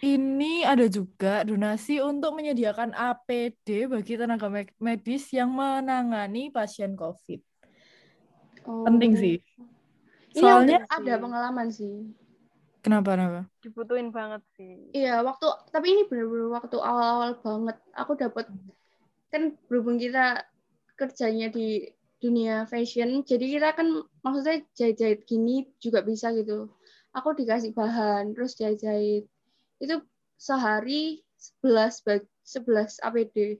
Ini 0.02 0.66
ada 0.66 0.90
juga 0.90 1.46
donasi 1.46 2.02
untuk 2.02 2.34
menyediakan 2.34 2.90
APD 2.98 3.86
bagi 3.86 4.18
tenaga 4.18 4.50
me- 4.50 4.74
medis 4.82 5.30
yang 5.30 5.54
menangani 5.54 6.50
pasien 6.50 6.98
COVID. 6.98 7.38
Oh. 8.66 8.82
Penting 8.82 9.14
sih. 9.14 9.38
Ini 10.34 10.42
Soalnya 10.42 10.78
aku 10.90 11.06
ada 11.06 11.14
pengalaman 11.22 11.68
sih. 11.70 12.10
kenapa 12.82 13.14
kenapa? 13.14 13.42
Dibutuhin 13.62 14.10
banget 14.10 14.42
sih. 14.58 14.90
Iya, 14.90 15.22
waktu 15.22 15.46
tapi 15.70 15.94
ini 15.94 16.02
benar-benar 16.10 16.50
waktu 16.58 16.78
awal-awal 16.82 17.32
banget. 17.38 17.78
Aku 17.94 18.18
dapat 18.18 18.50
kan 19.30 19.54
berhubung 19.70 20.02
kita 20.02 20.42
kerjanya 20.98 21.54
di 21.54 21.94
dunia 22.22 22.66
fashion, 22.70 23.22
jadi 23.26 23.46
kita 23.58 23.70
kan 23.74 23.88
maksudnya 24.22 24.62
jahit-jahit 24.78 25.26
gini 25.30 25.70
juga 25.82 26.02
bisa 26.02 26.34
gitu. 26.34 26.70
Aku 27.14 27.34
dikasih 27.38 27.74
bahan, 27.78 28.34
terus 28.34 28.58
jahit-jahit. 28.58 29.30
Itu 29.82 30.06
sehari 30.38 31.26
11 31.42 32.06
bag 32.06 32.22
11 32.46 33.02
APD 33.02 33.58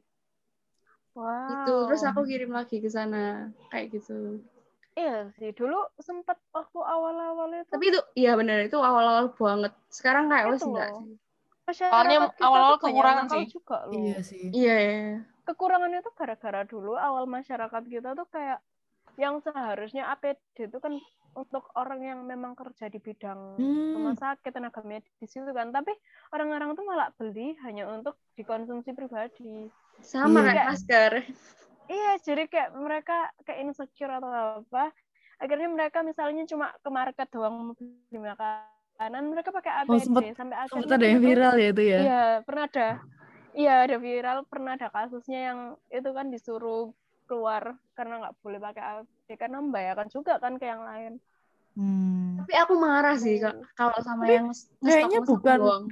Wow. 1.12 1.50
gitu. 1.52 1.76
Terus 1.92 2.04
aku 2.08 2.24
kirim 2.24 2.56
lagi 2.56 2.80
ke 2.80 2.88
sana 2.88 3.52
kayak 3.68 4.00
gitu. 4.00 4.40
Iya 4.96 5.32
sih, 5.40 5.52
dulu 5.56 5.88
sempet 6.00 6.36
waktu 6.52 6.80
awal-awal 6.80 7.52
itu 7.52 7.68
Tapi 7.72 7.86
itu 7.92 8.00
iya 8.16 8.36
benar 8.36 8.64
itu 8.64 8.76
awal-awal 8.80 9.32
banget. 9.36 9.76
Sekarang 9.92 10.32
kayak 10.32 10.52
wes 10.52 10.64
Itu 10.64 10.72
enggak 10.72 10.90
sih. 11.00 11.14
Soalnya 11.72 12.18
awal-awal 12.44 12.76
kekurangan 12.80 13.26
sih. 13.32 13.46
juga 13.48 13.78
loh. 13.88 13.96
Iya 13.96 14.18
sih. 14.24 14.46
Iya, 14.52 14.76
iya. 14.80 15.16
Kekurangannya 15.48 16.00
tuh 16.04 16.14
gara-gara 16.16 16.62
dulu 16.68 16.96
awal 17.00 17.28
masyarakat 17.28 17.84
kita 17.88 18.16
tuh 18.16 18.28
kayak 18.32 18.60
yang 19.20 19.40
seharusnya 19.44 20.12
APD 20.16 20.68
itu 20.72 20.78
kan 20.80 20.96
untuk 21.34 21.64
orang 21.74 22.02
yang 22.02 22.20
memang 22.22 22.54
kerja 22.54 22.86
di 22.86 22.98
bidang 22.98 23.56
Hmm. 23.56 23.96
rumah 23.96 24.14
sakit 24.14 24.52
tenaga 24.52 24.82
medis 24.82 25.08
itu 25.22 25.48
kan 25.48 25.70
tapi 25.70 25.96
orang-orang 26.30 26.74
tuh 26.74 26.84
malah 26.84 27.08
beli 27.14 27.56
hanya 27.62 27.88
untuk 27.88 28.20
dikonsumsi 28.34 28.92
pribadi 28.92 29.72
Sama 30.02 30.44
kayak 30.44 30.68
masker. 30.70 31.12
iya 31.88 32.20
jadi 32.20 32.44
kayak 32.46 32.70
mereka 32.74 33.18
kayak 33.42 33.64
insecure 33.66 34.12
atau 34.12 34.28
apa 34.60 34.92
akhirnya 35.38 35.68
mereka 35.68 36.02
misalnya 36.02 36.44
cuma 36.46 36.70
ke 36.76 36.90
market 36.90 37.28
doang 37.30 37.72
beli 37.72 38.18
makanan 38.18 39.24
mereka 39.26 39.50
pakai 39.50 39.72
Oh, 39.82 39.96
APD 39.96 40.04
sempet- 40.04 40.36
sampai 40.36 40.56
Sempat 40.60 40.68
akhirnya 40.70 40.94
ada 40.94 41.06
yang 41.06 41.18
itu- 41.18 41.28
viral 41.28 41.56
ya 41.56 41.70
itu 41.70 41.84
ya. 41.84 42.00
Iya, 42.00 42.24
pernah 42.44 42.66
ada. 42.66 42.90
Iya, 43.52 43.74
ada 43.84 43.98
viral, 43.98 44.38
pernah 44.46 44.72
ada 44.74 44.88
kasusnya 44.88 45.40
yang 45.44 45.60
itu 45.90 46.10
kan 46.10 46.30
disuruh 46.30 46.96
keluar 47.26 47.64
karena 47.92 48.22
nggak 48.22 48.36
boleh 48.40 48.60
pakai 48.62 48.84
APD 49.32 49.40
karena 49.40 49.64
membahayakan 49.64 50.08
juga 50.12 50.36
kan 50.44 50.60
ke 50.60 50.68
yang 50.68 50.84
lain. 50.84 51.14
Hmm. 51.80 52.44
Tapi 52.44 52.54
aku 52.60 52.74
marah 52.76 53.16
sih 53.16 53.40
Kak, 53.40 53.56
kalau 53.80 53.96
sama 54.04 54.28
Tapi 54.28 54.36
yang 54.36 54.48
Kayaknya 54.84 55.20
bukan 55.24 55.60
doang. 55.60 55.86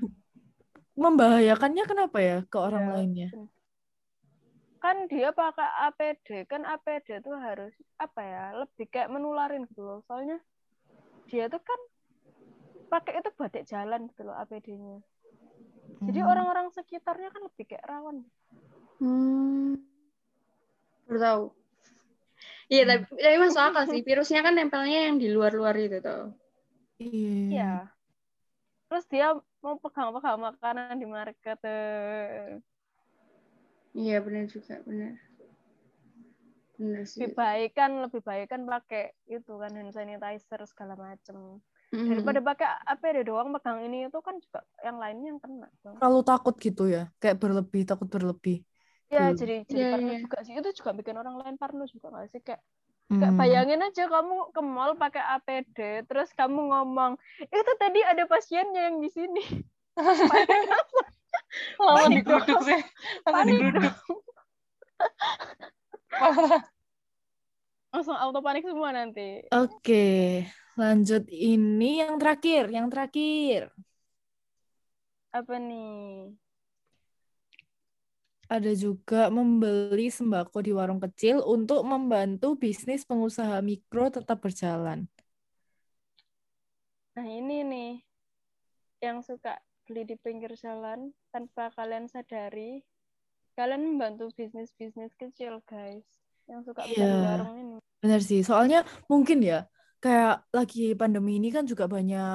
membahayakannya 1.00 1.84
kenapa 1.88 2.18
ya 2.20 2.38
ke 2.44 2.58
orang 2.60 2.84
Iya. 2.84 2.92
lainnya? 2.92 3.30
Kan 4.80 5.08
dia 5.12 5.32
pakai 5.32 5.92
APD, 5.92 6.28
kan 6.48 6.64
APD 6.68 7.24
itu 7.24 7.32
harus 7.36 7.72
apa 8.00 8.20
ya, 8.24 8.44
lebih 8.64 8.88
kayak 8.92 9.12
menularin 9.12 9.64
gitu 9.72 9.84
loh. 9.84 10.00
Soalnya 10.08 10.40
dia 11.32 11.48
tuh 11.48 11.64
kan 11.64 11.80
pakai 12.92 13.24
itu 13.24 13.30
batik 13.40 13.64
jalan 13.68 14.08
gitu 14.12 14.28
loh 14.28 14.36
APD-nya. 14.36 15.00
Jadi 16.00 16.20
Hmm. 16.20 16.32
orang-orang 16.32 16.68
sekitarnya 16.76 17.32
kan 17.32 17.44
lebih 17.48 17.64
kayak 17.68 17.86
rawan. 17.88 18.24
Hmm. 19.00 19.76
Baru 21.08 21.20
tahu. 21.20 21.44
Iya, 22.70 22.84
tapi, 22.86 23.04
tapi 23.18 23.36
masuk 23.42 23.62
akal 23.66 23.84
sih. 23.90 24.02
Virusnya 24.06 24.40
kan 24.46 24.54
nempelnya 24.54 25.00
yang 25.10 25.18
di 25.18 25.28
luar-luar 25.34 25.74
itu 25.82 25.98
tuh. 26.06 26.38
Iya. 27.02 27.34
Iya. 27.50 27.72
Terus 28.90 29.06
dia 29.10 29.28
mau 29.66 29.76
pegang-pegang 29.82 30.38
makanan 30.38 30.96
di 31.02 31.08
market. 31.10 31.58
eh. 31.66 32.62
Iya, 33.98 34.22
benar 34.22 34.46
juga, 34.46 34.76
benar. 34.86 35.18
Benar 36.80 37.04
sih. 37.10 37.20
lebih 37.20 37.36
baik 37.36 37.70
kan 37.76 37.92
lebih 38.08 38.22
baik 38.24 38.48
kan 38.56 38.62
pakai 38.64 39.12
itu 39.28 39.52
kan 39.60 39.72
hand 39.76 39.92
sanitizer 39.92 40.62
segala 40.64 40.96
macem 40.96 41.60
Mm. 41.90 42.22
daripada 42.22 42.40
pakai 42.54 42.68
APD 42.86 43.18
doang 43.26 43.50
pegang 43.50 43.82
ini 43.82 44.06
itu 44.06 44.20
kan 44.22 44.38
juga 44.38 44.62
yang 44.86 45.02
lainnya 45.02 45.34
yang 45.34 45.40
kena 45.42 45.68
tuh. 45.82 45.98
Terlalu 45.98 46.22
takut 46.22 46.56
gitu 46.62 46.84
ya, 46.86 47.10
kayak 47.18 47.42
berlebih, 47.42 47.82
takut 47.82 48.06
berlebih. 48.06 48.62
Ya 49.10 49.20
Hmm. 49.20 49.36
jadi 49.40 49.54
jadi 49.72 49.84
Iya, 49.84 49.90
parno 49.92 50.12
iya. 50.12 50.20
juga 50.24 50.38
sih 50.46 50.54
itu 50.60 50.70
juga 50.80 50.92
bikin 50.98 51.16
orang 51.22 51.36
lain 51.42 51.56
parno 51.62 51.84
juga 51.94 52.08
nggak 52.14 52.28
sih 52.32 52.42
kayak 52.46 52.62
kayak 53.20 53.34
Hmm. 53.34 53.40
bayangin 53.40 53.82
aja 53.88 54.04
kamu 54.14 54.36
ke 54.56 54.62
mall 54.76 54.94
pakai 55.02 55.24
APD 55.36 55.78
terus 56.10 56.30
kamu 56.40 56.60
ngomong 56.72 57.14
itu 57.42 57.72
tadi 57.82 58.00
ada 58.12 58.24
pasiennya 58.30 58.82
yang 58.90 58.98
di 59.04 59.10
sini 59.18 59.42
dong. 61.80 62.12
digeruduk 62.14 62.60
sih. 62.68 62.80
Digeruduk. 63.46 63.94
Parah. 66.20 66.64
langsung 67.94 68.18
auto 68.18 68.40
panik 68.46 68.64
semua 68.66 68.90
nanti 68.94 69.22
Oke, 69.58 69.94
lanjut 70.80 71.24
ini 71.50 71.86
yang 72.02 72.14
terakhir, 72.22 72.64
yang 72.76 72.88
terakhir. 72.92 73.62
apa 75.38 75.56
nih 75.68 75.90
Ada 78.56 78.72
juga 78.86 79.22
membeli 79.38 80.08
sembako 80.18 80.58
di 80.66 80.72
warung 80.80 81.02
kecil 81.06 81.36
untuk 81.56 81.82
membantu 81.92 82.48
bisnis 82.64 83.02
pengusaha 83.10 83.58
mikro 83.70 84.04
tetap 84.16 84.38
berjalan. 84.46 85.00
nah 87.16 87.26
ini 87.40 87.58
nih 87.72 87.92
yang 89.06 89.18
suka 89.28 89.54
beli 89.88 90.02
di 90.10 90.16
pinggir 90.24 90.52
jalan 90.64 91.00
tanpa 91.34 91.64
kalian 91.78 92.06
sadari 92.14 92.72
kalian 93.58 93.84
membantu 93.90 94.26
bisnis 94.38 94.70
bisnis 94.80 95.12
kecil 95.22 95.54
guys 95.72 96.06
yang 96.50 96.62
suka 96.68 96.84
beli 96.92 97.08
di 97.14 97.20
Iya. 97.20 97.26
warung 97.28 97.54
ini 97.64 97.78
Benar 98.04 98.22
sih, 98.30 98.40
soalnya 98.50 98.78
mungkin 99.12 99.38
ya, 99.50 99.56
kayak 100.04 100.30
lagi 100.58 100.80
pandemi 101.02 101.32
ini 101.40 101.48
kan 101.56 101.64
juga 101.72 101.86
banyak 101.96 102.26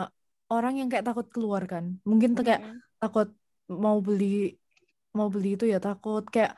orang 0.53 0.73
yang 0.79 0.89
kayak 0.91 1.07
takut 1.09 1.27
keluar 1.35 1.63
kan. 1.73 1.85
Mungkin 2.11 2.31
tuh 2.37 2.45
kayak 2.49 2.63
Mm-mm. 2.63 2.83
takut 3.01 3.29
mau 3.85 3.97
beli 4.07 4.25
mau 5.17 5.29
beli 5.35 5.49
itu 5.57 5.65
ya 5.73 5.79
takut. 5.87 6.23
Kayak 6.35 6.53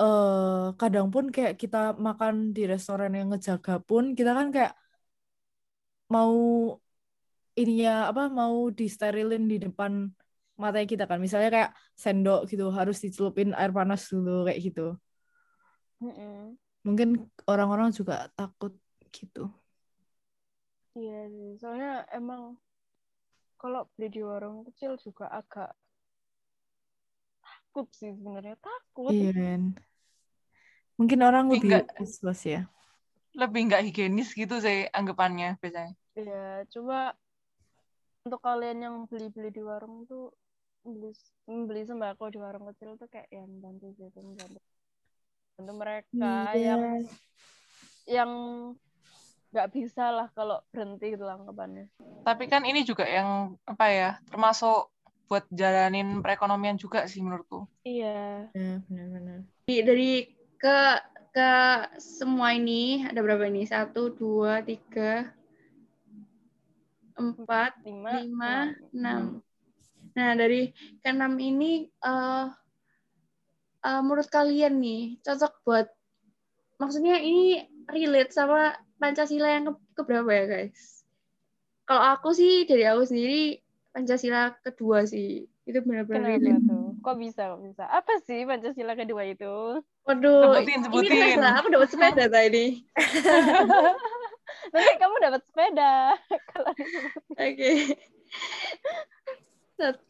eh 0.00 0.64
kadang 0.80 1.06
pun 1.14 1.24
kayak 1.34 1.54
kita 1.62 1.76
makan 2.06 2.34
di 2.56 2.62
restoran 2.72 3.10
yang 3.18 3.26
ngejaga 3.30 3.72
pun 3.88 4.04
kita 4.18 4.30
kan 4.38 4.48
kayak 4.54 4.72
mau 6.12 6.34
ininya 7.60 7.90
apa 8.10 8.22
mau 8.38 8.56
disterilin 8.78 9.44
di 9.52 9.56
depan 9.64 9.92
matanya 10.62 10.86
kita 10.92 11.04
kan. 11.10 11.18
Misalnya 11.24 11.50
kayak 11.56 11.70
sendok 12.02 12.40
gitu 12.50 12.64
harus 12.78 12.96
dicelupin 13.04 13.48
air 13.58 13.70
panas 13.78 14.00
dulu 14.12 14.46
kayak 14.46 14.60
gitu. 14.66 14.82
Mm-mm. 16.02 16.58
mungkin 16.84 17.08
orang-orang 17.48 17.90
juga 17.96 18.28
takut 18.36 18.72
gitu. 19.10 19.48
Iya 20.98 21.18
sih, 21.34 21.50
soalnya 21.60 21.92
emang 22.18 22.42
kalau 23.60 23.82
beli 23.96 24.06
di 24.14 24.20
warung 24.30 24.58
kecil 24.68 24.92
juga 25.04 25.26
agak 25.40 25.70
takut 27.74 27.90
sih 27.90 28.14
sebenarnya 28.14 28.54
takut. 28.62 29.10
iya 29.10 29.34
kan 29.34 29.74
mungkin 30.94 31.18
orang 31.26 31.50
lebih 31.50 31.82
nggak- 31.82 31.98
was-was 31.98 32.46
ya 32.46 32.70
Lebih 33.34 33.66
nggak 33.66 33.82
higienis 33.90 34.30
gitu 34.30 34.62
sih 34.62 34.86
anggapannya 34.94 35.58
biasanya. 35.58 35.90
Iya, 36.14 36.62
coba 36.70 37.18
untuk 38.22 38.38
kalian 38.38 38.78
yang 38.78 38.96
beli-beli 39.10 39.50
di 39.50 39.58
warung 39.58 40.06
tuh 40.06 40.30
beli 40.86 41.10
membeli 41.50 41.82
sembako 41.82 42.30
di 42.30 42.38
warung 42.38 42.70
kecil 42.70 42.94
tuh 42.94 43.10
kayak 43.10 43.26
yang 43.34 43.50
bantu 43.58 43.90
gitu, 43.98 44.22
membantu 44.22 44.62
bantu 45.58 45.72
mereka 45.74 46.30
Iya. 46.54 46.62
yang 46.62 46.82
yang 48.06 48.30
nggak 49.50 49.68
bisa 49.74 50.14
lah 50.14 50.30
kalau 50.30 50.62
berhenti 50.70 51.18
gitu 51.18 51.26
anggapannya. 51.26 51.90
Tapi 52.22 52.46
kan 52.46 52.62
ini 52.62 52.86
juga 52.86 53.02
yang 53.02 53.58
apa 53.66 53.90
ya, 53.90 54.10
termasuk 54.30 54.93
buat 55.28 55.44
jalanin 55.50 56.20
perekonomian 56.20 56.76
juga 56.76 57.08
sih 57.08 57.20
menurutku. 57.24 57.64
Iya. 57.84 58.48
ya 58.54 58.80
benar-benar 58.88 59.40
Di- 59.64 59.84
dari 59.84 60.12
ke 60.60 60.78
ke 61.34 61.50
semua 61.98 62.54
ini 62.54 63.02
ada 63.04 63.18
berapa 63.24 63.44
ini? 63.50 63.66
Satu, 63.66 64.12
dua, 64.14 64.62
tiga, 64.62 65.34
empat, 67.18 67.72
Lima, 67.82 68.22
lima, 68.22 68.54
enam. 68.92 68.92
enam. 68.94 69.22
Nah 70.14 70.30
dari 70.38 70.70
keenam 71.02 71.34
ini 71.40 71.90
eh 71.90 72.46
eh, 73.84 74.00
menurut 74.04 74.28
kalian 74.30 74.78
nih 74.78 75.18
cocok 75.24 75.52
buat 75.66 75.86
maksudnya 76.78 77.18
ini 77.18 77.64
relate 77.90 78.32
sama 78.32 78.74
Pancasila 79.00 79.48
yang 79.50 79.64
ke 79.68 79.74
keberapa 79.98 80.30
ya 80.30 80.44
guys? 80.46 81.02
Kalau 81.84 82.02
aku 82.14 82.32
sih 82.32 82.64
dari 82.64 82.86
aku 82.88 83.04
sendiri 83.04 83.60
Pancasila 83.94 84.58
kedua 84.58 85.06
sih 85.06 85.46
itu 85.64 85.78
benar-benar 85.80 86.36
Kenapa 86.36 86.66
tuh? 86.66 86.86
Kok 87.00 87.16
bisa, 87.16 87.42
kok 87.54 87.62
bisa? 87.62 87.84
Apa 87.86 88.12
sih 88.26 88.42
Pancasila 88.42 88.92
kedua 88.92 89.22
itu? 89.24 89.78
Waduh, 90.04 90.58
Sebutin, 90.60 90.66
ini 90.74 90.84
sebutin. 90.84 91.10
keren 91.14 91.38
lah. 91.40 91.52
Aku 91.62 91.68
dapat 91.70 91.88
sepeda 91.88 92.24
tadi. 92.36 92.82
Nanti 94.74 94.92
kamu 94.98 95.14
dapat 95.22 95.40
sepeda. 95.46 95.92
Kalau 96.50 96.72
Oke. 97.38 97.72
Sat- 99.78 100.02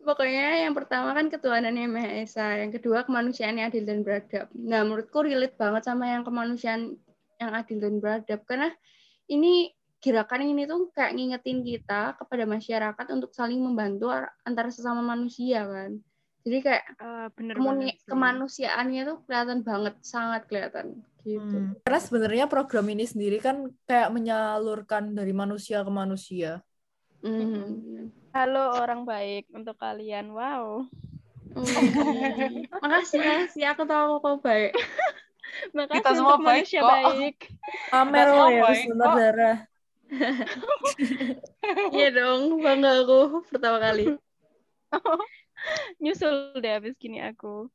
Pokoknya 0.00 0.62
yang 0.62 0.70
pertama 0.70 1.10
kan 1.12 1.26
ketuhanan 1.26 1.74
yang 1.74 1.90
Maha 1.90 2.22
Esa, 2.22 2.62
yang 2.62 2.70
kedua 2.70 3.02
kemanusiaan 3.02 3.58
yang 3.58 3.74
adil 3.74 3.82
dan 3.82 4.06
beradab. 4.06 4.46
Nah, 4.54 4.86
menurutku 4.86 5.18
relate 5.18 5.58
banget 5.58 5.82
sama 5.82 6.06
yang 6.06 6.22
kemanusiaan 6.22 6.94
yang 7.36 7.50
adil 7.50 7.82
dan 7.82 7.98
beradab 7.98 8.38
karena 8.46 8.70
ini 9.26 9.74
gerakan 10.06 10.46
ini 10.46 10.70
tuh 10.70 10.94
kayak 10.94 11.18
ngingetin 11.18 11.66
kita 11.66 12.14
kepada 12.14 12.46
masyarakat 12.46 13.06
untuk 13.10 13.34
saling 13.34 13.58
membantu 13.58 14.06
ar- 14.14 14.30
antara 14.46 14.70
sesama 14.70 15.02
manusia 15.02 15.66
kan. 15.66 15.98
Jadi 16.46 16.58
kayak 16.62 16.84
Eh, 17.02 17.26
bener 17.34 17.58
kemanusiaannya 18.06 19.02
tuh 19.02 19.18
kelihatan 19.26 19.66
banget, 19.66 19.98
sangat 20.06 20.46
kelihatan 20.46 21.02
gitu. 21.26 21.42
Hmm. 21.42 21.74
Karena 21.82 21.98
sebenarnya 21.98 22.44
program 22.46 22.86
ini 22.86 23.02
sendiri 23.02 23.42
kan 23.42 23.66
kayak 23.82 24.14
menyalurkan 24.14 25.10
dari 25.10 25.34
manusia 25.34 25.82
ke 25.82 25.90
manusia. 25.90 26.62
Mhm. 27.26 28.14
Halo 28.30 28.78
orang 28.78 29.02
baik 29.02 29.50
untuk 29.50 29.74
kalian. 29.74 30.30
Wow. 30.30 30.86
Wih. 31.56 32.68
makasih, 32.78 33.18
makasih. 33.18 33.64
Aku 33.74 33.82
tahu 33.88 34.22
kau 34.22 34.38
baik. 34.38 34.70
Makasih 35.72 35.98
Kita 36.04 36.10
semua 36.12 36.36
untuk 36.36 36.44
baik 36.44 36.62
manusia 36.68 36.80
kok. 36.84 36.90
baik. 36.90 37.36
Pamer 37.88 38.28
ya, 38.28 38.70
darah. 39.16 39.56
Iya 41.90 42.08
dong, 42.14 42.62
bangga 42.62 43.02
aku 43.02 43.42
pertama 43.50 43.78
kali. 43.82 44.14
Nyusul 45.98 46.60
deh 46.60 46.72
habis 46.78 46.94
gini 46.96 47.18
aku. 47.18 47.66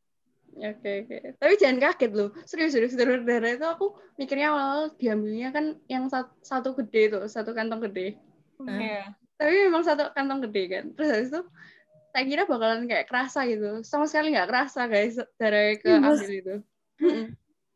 Oke, 0.52 1.08
oke. 1.08 1.18
Tapi 1.40 1.54
jangan 1.56 1.80
kaget 1.80 2.12
loh. 2.12 2.30
Serius, 2.44 2.76
serius. 2.76 2.96
Donor 2.96 3.24
darah 3.24 3.56
itu 3.56 3.64
aku 3.64 3.96
mikirnya 4.20 4.52
awal 4.52 4.92
diambilnya 5.00 5.56
kan 5.56 5.80
yang 5.88 6.12
sat- 6.12 6.36
satu 6.44 6.76
gede 6.76 7.16
tuh, 7.16 7.24
satu 7.28 7.56
kantong 7.56 7.88
gede. 7.88 8.20
Iya. 8.60 9.16
Tapi 9.40 9.54
memang 9.72 9.84
satu 9.84 10.12
kantong 10.12 10.44
gede 10.48 10.64
kan. 10.68 10.84
Terus 10.96 11.08
habis 11.10 11.30
itu 11.32 11.42
saya 12.12 12.24
kira 12.28 12.44
bakalan 12.44 12.84
kayak 12.84 13.08
kerasa 13.08 13.48
gitu. 13.48 13.80
Sama 13.88 14.12
sekali 14.12 14.36
nggak 14.36 14.48
kerasa 14.52 14.92
guys 14.92 15.16
darah 15.40 15.72
ke 15.80 15.88
Mas. 15.96 16.20
ambil 16.20 16.32
itu. 16.36 16.56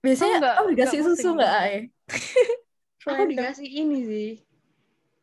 Biasanya 0.04 0.28
Oh, 0.28 0.38
enggak- 0.38 0.56
kamu 0.60 0.70
dikasih 0.76 1.00
enggak 1.00 1.16
susu 1.16 1.30
nggak, 1.34 1.54
Ae? 1.64 1.78
Aku 3.06 3.24
dikasih 3.30 3.68
ini 3.70 3.98
sih. 4.04 4.30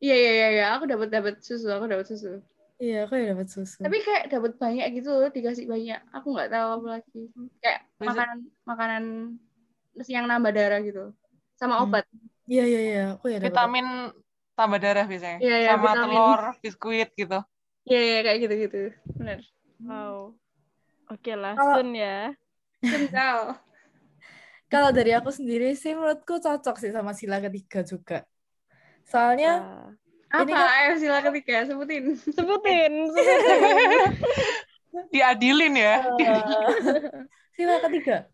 Iya, 0.03 0.15
iya, 0.19 0.31
iya, 0.35 0.49
iya. 0.55 0.65
Aku 0.79 0.87
dapat 0.87 1.09
dapat 1.11 1.35
susu, 1.43 1.67
aku 1.71 1.87
dapat 1.87 2.07
susu. 2.07 2.43
Iya, 2.79 3.07
aku 3.07 3.15
ya 3.15 3.35
dapat 3.35 3.47
susu. 3.47 3.79
Tapi 3.79 3.99
kayak 4.03 4.25
dapat 4.31 4.53
banyak 4.59 4.87
gitu 4.99 5.11
loh, 5.15 5.31
dikasih 5.31 5.71
banyak. 5.71 6.01
Aku 6.11 6.35
nggak 6.35 6.51
tahu 6.51 6.69
apa 6.83 6.87
lagi. 6.99 7.21
Kayak 7.63 7.81
Bisa- 7.99 8.07
makanan 8.11 8.39
makanan 8.67 9.05
yang 10.11 10.25
nambah 10.27 10.51
darah 10.51 10.81
gitu. 10.83 11.15
Sama 11.55 11.79
Hmm. 11.79 11.85
obat. 11.87 12.05
Iya, 12.51 12.65
iya, 12.67 12.81
iya. 12.83 13.05
Aku 13.15 13.31
ya 13.31 13.39
dapat. 13.39 13.55
Vitamin 13.55 13.87
tambah 14.59 14.79
darah 14.83 15.07
biasanya. 15.07 15.39
Iya, 15.39 15.57
iya, 15.63 15.71
Sama 15.75 15.85
vitamin. 15.87 16.11
telur, 16.19 16.41
biskuit 16.59 17.09
gitu. 17.15 17.39
Iya, 17.87 18.01
iya 18.03 18.19
kayak 18.23 18.39
gitu-gitu. 18.43 18.81
Benar. 19.15 19.39
Wow. 19.83 20.35
Oke 21.11 21.33
lah, 21.35 21.55
Kalau- 21.55 21.79
Sun 21.79 21.95
ya. 21.95 22.35
Kental. 22.83 23.63
Kalau 24.73 24.89
dari 24.89 25.13
aku 25.13 25.29
sendiri 25.29 25.77
sih 25.77 25.93
menurutku 25.93 26.41
cocok 26.41 26.81
sih 26.81 26.89
sama 26.89 27.13
sila 27.13 27.45
ketiga 27.45 27.85
juga. 27.85 28.25
Soalnya 29.05 29.61
Wah. 29.61 29.93
Apa? 30.33 30.49
Ini 30.49 30.53
kan- 30.57 30.73
Ayo 30.81 30.93
sila 30.97 31.19
ketiga, 31.21 31.57
sebutin. 31.69 32.17
Sebutin, 32.41 32.93
sebutin. 33.13 34.01
Diadilin 35.13 35.77
ya. 35.77 36.05
eh, 36.21 36.41
sila 37.53 37.81
ketiga 37.85 38.29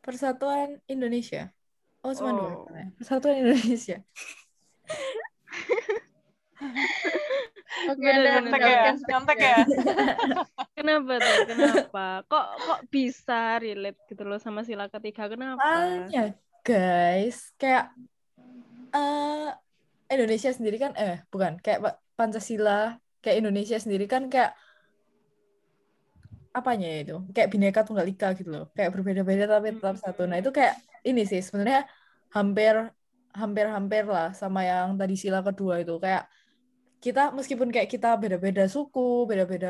Persatuan 0.00 0.80
Indonesia. 0.88 1.52
Oh, 2.00 2.16
cuma 2.16 2.32
dua. 2.32 2.48
Oh. 2.48 2.64
katanya. 2.64 2.88
Persatuan 2.96 3.36
Indonesia. 3.44 4.00
Oke, 7.88 8.00
bener. 8.00 8.24
Nyontek 8.24 8.62
ya, 8.62 8.82
nyontek 9.08 9.38
ya. 9.48 9.56
Kenapa 10.76 11.12
tuh? 11.24 11.36
Kenapa? 11.50 12.04
Kok 12.30 12.44
kok 12.66 12.80
bisa 12.94 13.58
relate 13.62 13.98
gitu 14.08 14.22
loh 14.28 14.38
sama 14.38 14.60
sila 14.68 14.84
ketiga? 14.88 15.26
Kenapa? 15.32 15.62
Soalnya, 15.62 16.22
guys, 16.66 17.38
kayak 17.60 17.84
eh 18.96 19.48
Indonesia 20.14 20.50
sendiri 20.56 20.76
kan 20.84 20.92
eh 20.96 21.14
bukan, 21.32 21.52
kayak 21.64 21.78
Pa- 21.84 21.98
Pancasila, 22.18 22.96
kayak 23.22 23.36
Indonesia 23.42 23.76
sendiri 23.82 24.04
kan 24.10 24.22
kayak 24.32 24.50
apanya 26.58 26.86
ya 26.94 26.98
itu? 27.04 27.14
Kayak 27.34 27.48
Bhinneka 27.52 27.80
Tunggal 27.86 28.06
Ika 28.12 28.26
gitu 28.38 28.50
loh. 28.54 28.64
Kayak 28.76 28.90
berbeda-beda 28.94 29.44
tapi 29.46 29.66
tetap 29.76 29.96
satu. 30.04 30.20
Nah, 30.30 30.36
itu 30.42 30.50
kayak 30.58 30.74
ini 31.08 31.22
sih 31.30 31.40
sebenarnya 31.46 31.80
hampir 32.36 32.74
hampir-hampir 33.40 34.02
lah 34.14 34.26
sama 34.40 34.60
yang 34.70 34.88
tadi 35.00 35.14
sila 35.14 35.38
kedua 35.46 35.74
itu 35.82 35.92
kayak 36.04 36.22
kita 37.04 37.20
meskipun 37.38 37.68
kayak 37.74 37.88
kita 37.94 38.08
beda-beda 38.22 38.62
suku, 38.74 39.00
beda-beda 39.30 39.68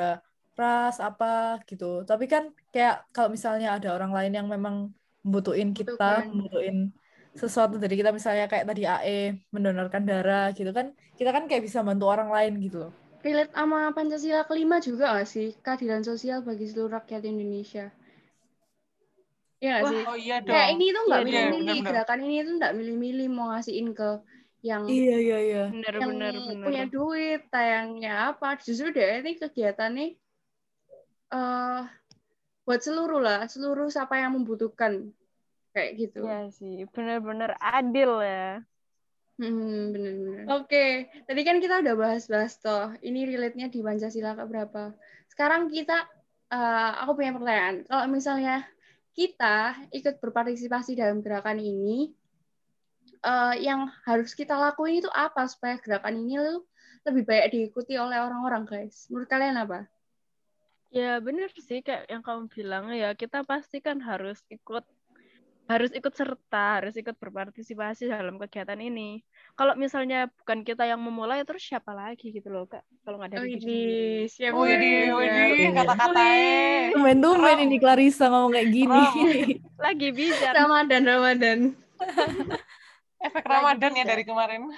ras 0.59 0.95
apa 1.07 1.27
gitu. 1.69 1.85
Tapi 2.09 2.25
kan 2.33 2.43
kayak 2.73 2.93
kalau 3.15 3.29
misalnya 3.37 3.67
ada 3.77 3.89
orang 3.97 4.11
lain 4.17 4.33
yang 4.39 4.47
memang 4.55 4.77
membutuhin 5.25 5.69
kita, 5.79 6.05
Membutuhkan. 6.05 6.27
membutuhin 6.31 6.77
sesuatu 7.41 7.75
dari 7.83 7.95
kita 8.01 8.11
misalnya 8.19 8.45
kayak 8.51 8.67
tadi 8.69 8.83
AE 8.93 9.13
mendonorkan 9.55 10.03
darah 10.11 10.43
gitu 10.59 10.71
kan, 10.79 10.87
kita 11.19 11.31
kan 11.37 11.45
kayak 11.49 11.63
bisa 11.67 11.81
bantu 11.89 12.05
orang 12.15 12.29
lain 12.37 12.53
gitu 12.65 12.77
loh. 12.83 12.93
Relate 13.25 13.53
sama 13.59 13.81
Pancasila 13.97 14.43
kelima 14.51 14.77
juga 14.89 15.05
nggak 15.15 15.29
sih? 15.35 15.49
Keadilan 15.65 16.03
sosial 16.11 16.39
bagi 16.49 16.67
seluruh 16.71 16.93
rakyat 16.99 17.23
Indonesia. 17.33 17.85
Iya 19.63 19.75
Wah, 19.83 19.91
sih? 19.91 20.03
oh 20.09 20.17
iya 20.23 20.35
dong. 20.49 20.49
Kayak 20.49 20.69
ini 20.75 20.85
tuh 20.95 21.03
nggak 21.09 21.23
Iya, 21.27 21.27
milih-milih. 21.27 21.77
Gerakan 21.89 22.21
ini 22.25 22.35
tuh 22.47 22.53
nggak 22.59 22.73
milih-milih 22.79 23.27
mau 23.37 23.47
ngasihin 23.53 23.89
ke 23.99 24.09
yang 24.65 24.83
Iya 24.89 25.17
iya 25.21 25.39
iya. 25.39 25.65
Bener, 25.71 25.95
yang 26.01 26.11
bener, 26.11 26.33
bener. 26.35 26.65
punya 26.67 26.85
duit, 26.89 27.41
tayangnya 27.53 28.35
apa. 28.35 28.59
Justru 28.59 28.91
deh 28.91 29.23
ini 29.23 29.39
kegiatannya 29.39 30.07
eh 31.29 31.83
buat 32.69 32.81
seluruh 32.85 33.21
lah, 33.21 33.49
seluruh 33.49 33.89
siapa 33.89 34.21
yang 34.21 34.37
membutuhkan. 34.37 35.13
Kayak 35.73 35.91
gitu. 36.01 36.21
Iya 36.27 36.41
sih, 36.53 36.85
bener-bener 36.91 37.55
adil 37.61 38.21
ya. 38.25 38.65
Hmm, 39.39 39.95
bener-bener. 39.95 40.45
Oke, 40.51 41.07
tadi 41.29 41.41
kan 41.47 41.63
kita 41.63 41.79
udah 41.79 41.95
bahas-bahas 41.95 42.59
toh. 42.59 42.91
Ini 42.99 43.31
relate-nya 43.31 43.71
di 43.71 43.79
Pancasila 43.87 44.35
ke 44.35 44.45
berapa. 44.51 44.91
Sekarang 45.31 45.71
kita, 45.71 46.03
eh, 46.51 46.93
aku 47.07 47.23
punya 47.23 47.31
pertanyaan. 47.39 47.87
Kalau 47.87 48.05
misalnya 48.11 48.67
kita 49.15 49.79
ikut 49.95 50.19
berpartisipasi 50.19 50.99
dalam 50.99 51.23
gerakan 51.23 51.63
ini, 51.63 52.11
eh, 53.21 53.55
yang 53.63 53.91
harus 54.07 54.33
kita 54.33 54.55
lakuin 54.55 55.03
itu 55.03 55.11
apa 55.11 55.47
supaya 55.47 55.79
gerakan 55.79 56.23
ini 56.23 56.39
lu 56.39 56.63
lebih 57.07 57.25
banyak 57.25 57.47
diikuti 57.55 57.95
oleh 57.97 58.19
orang-orang, 58.21 58.67
guys? 58.69 59.07
Menurut 59.09 59.29
kalian 59.29 59.57
apa? 59.57 59.87
Ya 60.89 61.21
bener 61.21 61.53
sih 61.53 61.85
kayak 61.85 62.09
yang 62.09 62.25
kamu 62.25 62.49
bilang 62.49 62.89
ya 62.97 63.13
kita 63.13 63.45
pasti 63.45 63.85
kan 63.85 64.01
harus 64.01 64.41
ikut 64.49 64.89
harus 65.69 65.93
ikut 65.93 66.17
serta, 66.17 66.81
harus 66.81 66.97
ikut 66.97 67.13
berpartisipasi 67.21 68.09
dalam 68.09 68.41
kegiatan 68.41 68.81
ini. 68.81 69.21
Kalau 69.53 69.77
misalnya 69.77 70.33
bukan 70.41 70.65
kita 70.65 70.89
yang 70.89 70.97
memulai, 70.97 71.45
terus 71.45 71.61
siapa 71.61 71.93
lagi 71.93 72.33
gitu 72.33 72.49
loh, 72.49 72.65
Kak? 72.65 72.81
Kalau 73.05 73.21
nggak 73.21 73.37
dari 73.37 73.53
diri 73.53 73.61
sendiri. 73.61 73.69
Widih, 73.69 74.21
siap 74.33 74.53
Widih, 74.57 74.99
widih, 75.13 75.49
Iya. 75.61 75.71
kata-katanya. 75.77 76.57
Tumben-tumben 76.97 77.53
Serem. 77.53 77.67
ini 77.69 77.77
Clarissa 77.77 78.25
ngomong 78.33 78.53
kayak 78.57 78.69
gini. 78.73 79.03
Lagi 79.77 80.09
bijak. 80.09 80.53
Ramadan, 80.57 81.03
Ramadan. 81.05 81.59
Efek 83.19 83.45
Lagi 83.45 83.55
Ramadan 83.59 83.93
ya 83.99 84.05
dari 84.07 84.23
kemarin. 84.23 84.63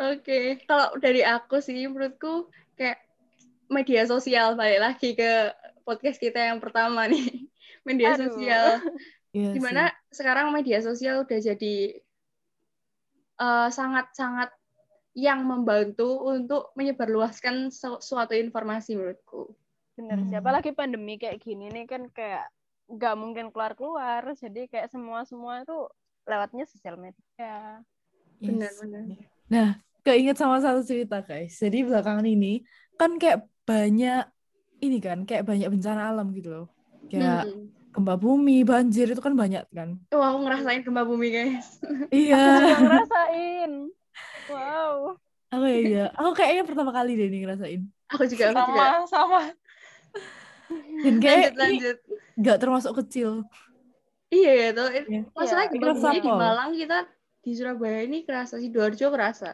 Oke, 0.00 0.64
kalau 0.64 0.96
dari 0.96 1.20
aku 1.20 1.60
sih 1.60 1.84
menurutku 1.84 2.48
kayak 2.80 3.04
media 3.68 4.08
sosial 4.08 4.56
balik 4.56 4.80
lagi 4.80 5.12
ke 5.12 5.52
podcast 5.84 6.16
kita 6.16 6.40
yang 6.40 6.58
pertama 6.58 7.04
nih. 7.04 7.48
Media 7.88 8.16
Aduh. 8.16 8.32
sosial. 8.32 8.80
Iya 9.30 9.56
Di 9.56 9.60
mana 9.62 9.88
sekarang 10.10 10.50
media 10.52 10.82
sosial 10.82 11.24
udah 11.24 11.38
jadi 11.40 11.76
eh, 13.40 13.68
sangat-sangat 13.72 14.52
yang 15.16 15.42
membantu 15.42 16.22
untuk 16.28 16.70
menyebarluaskan 16.76 17.72
su- 17.72 18.02
suatu 18.02 18.36
informasi 18.36 18.94
menurutku. 18.94 19.54
Bener 19.96 20.18
sih. 20.28 20.34
Hmm. 20.36 20.40
Apalagi 20.44 20.70
pandemi 20.76 21.16
kayak 21.16 21.40
gini 21.40 21.72
nih 21.72 21.84
kan 21.88 22.08
kayak 22.12 22.46
nggak 22.90 23.14
mungkin 23.14 23.54
keluar-keluar. 23.54 24.34
Jadi 24.34 24.66
kayak 24.66 24.90
semua-semua 24.90 25.62
itu 25.62 25.78
lewatnya 26.26 26.66
sosial 26.66 26.98
media. 26.98 27.80
Yes. 28.42 28.50
Benar-benar. 28.50 29.02
Nah, 29.50 29.68
keinget 30.02 30.36
sama 30.36 30.58
satu 30.58 30.82
cerita 30.82 31.22
guys. 31.22 31.54
Jadi 31.56 31.86
belakangan 31.86 32.26
ini 32.26 32.66
kan 32.98 33.16
kayak 33.16 33.46
banyak 33.64 34.26
ini 34.80 34.98
kan 34.98 35.22
kayak 35.28 35.46
banyak 35.46 35.68
bencana 35.70 36.10
alam 36.10 36.34
gitu 36.34 36.48
loh. 36.50 36.66
Kayak 37.06 37.48
Hmm. 37.48 37.68
gempa 37.90 38.14
bumi, 38.14 38.62
banjir 38.62 39.10
itu 39.10 39.18
kan 39.18 39.34
banyak 39.34 39.66
kan. 39.74 39.98
Oh, 40.14 40.22
aku 40.22 40.46
ngerasain 40.46 40.86
gempa 40.86 41.02
bumi, 41.02 41.28
guys. 41.34 41.82
Iya. 42.14 42.38
Yang 42.70 42.82
ngerasain. 42.86 43.72
Wow. 44.46 45.18
Aku 45.50 45.64
ya 45.66 45.78
iya. 45.82 46.04
Aku 46.14 46.30
kayaknya 46.38 46.62
pertama 46.62 46.94
kali 46.94 47.18
deh 47.18 47.26
nih 47.26 47.42
ngerasain. 47.42 47.82
Aku 48.14 48.30
juga, 48.30 48.54
aku 48.54 48.62
juga. 48.70 48.86
Sama, 48.86 49.10
sama. 49.10 49.40
Dan 51.02 51.18
kayak 51.18 51.58
Lanjut, 51.58 51.66
ini 51.66 51.78
lanjut. 51.82 51.98
Nggak 52.40 52.58
termasuk 52.58 52.92
kecil. 53.04 53.44
Iya 54.30 54.50
ya, 54.54 54.68
tuh. 54.72 54.88
Iya. 54.94 55.20
Masalah 55.34 55.64
Iya, 55.66 55.72
gempa 55.74 55.84
kerasa 55.84 56.08
bumi 56.08 56.18
di 56.22 56.30
pol. 56.30 56.38
Malang 56.38 56.70
kita 56.72 56.98
di 57.40 57.50
Surabaya 57.56 58.00
ini 58.06 58.18
kerasa, 58.22 58.54
Sidoarjo 58.62 59.06
kerasa. 59.10 59.50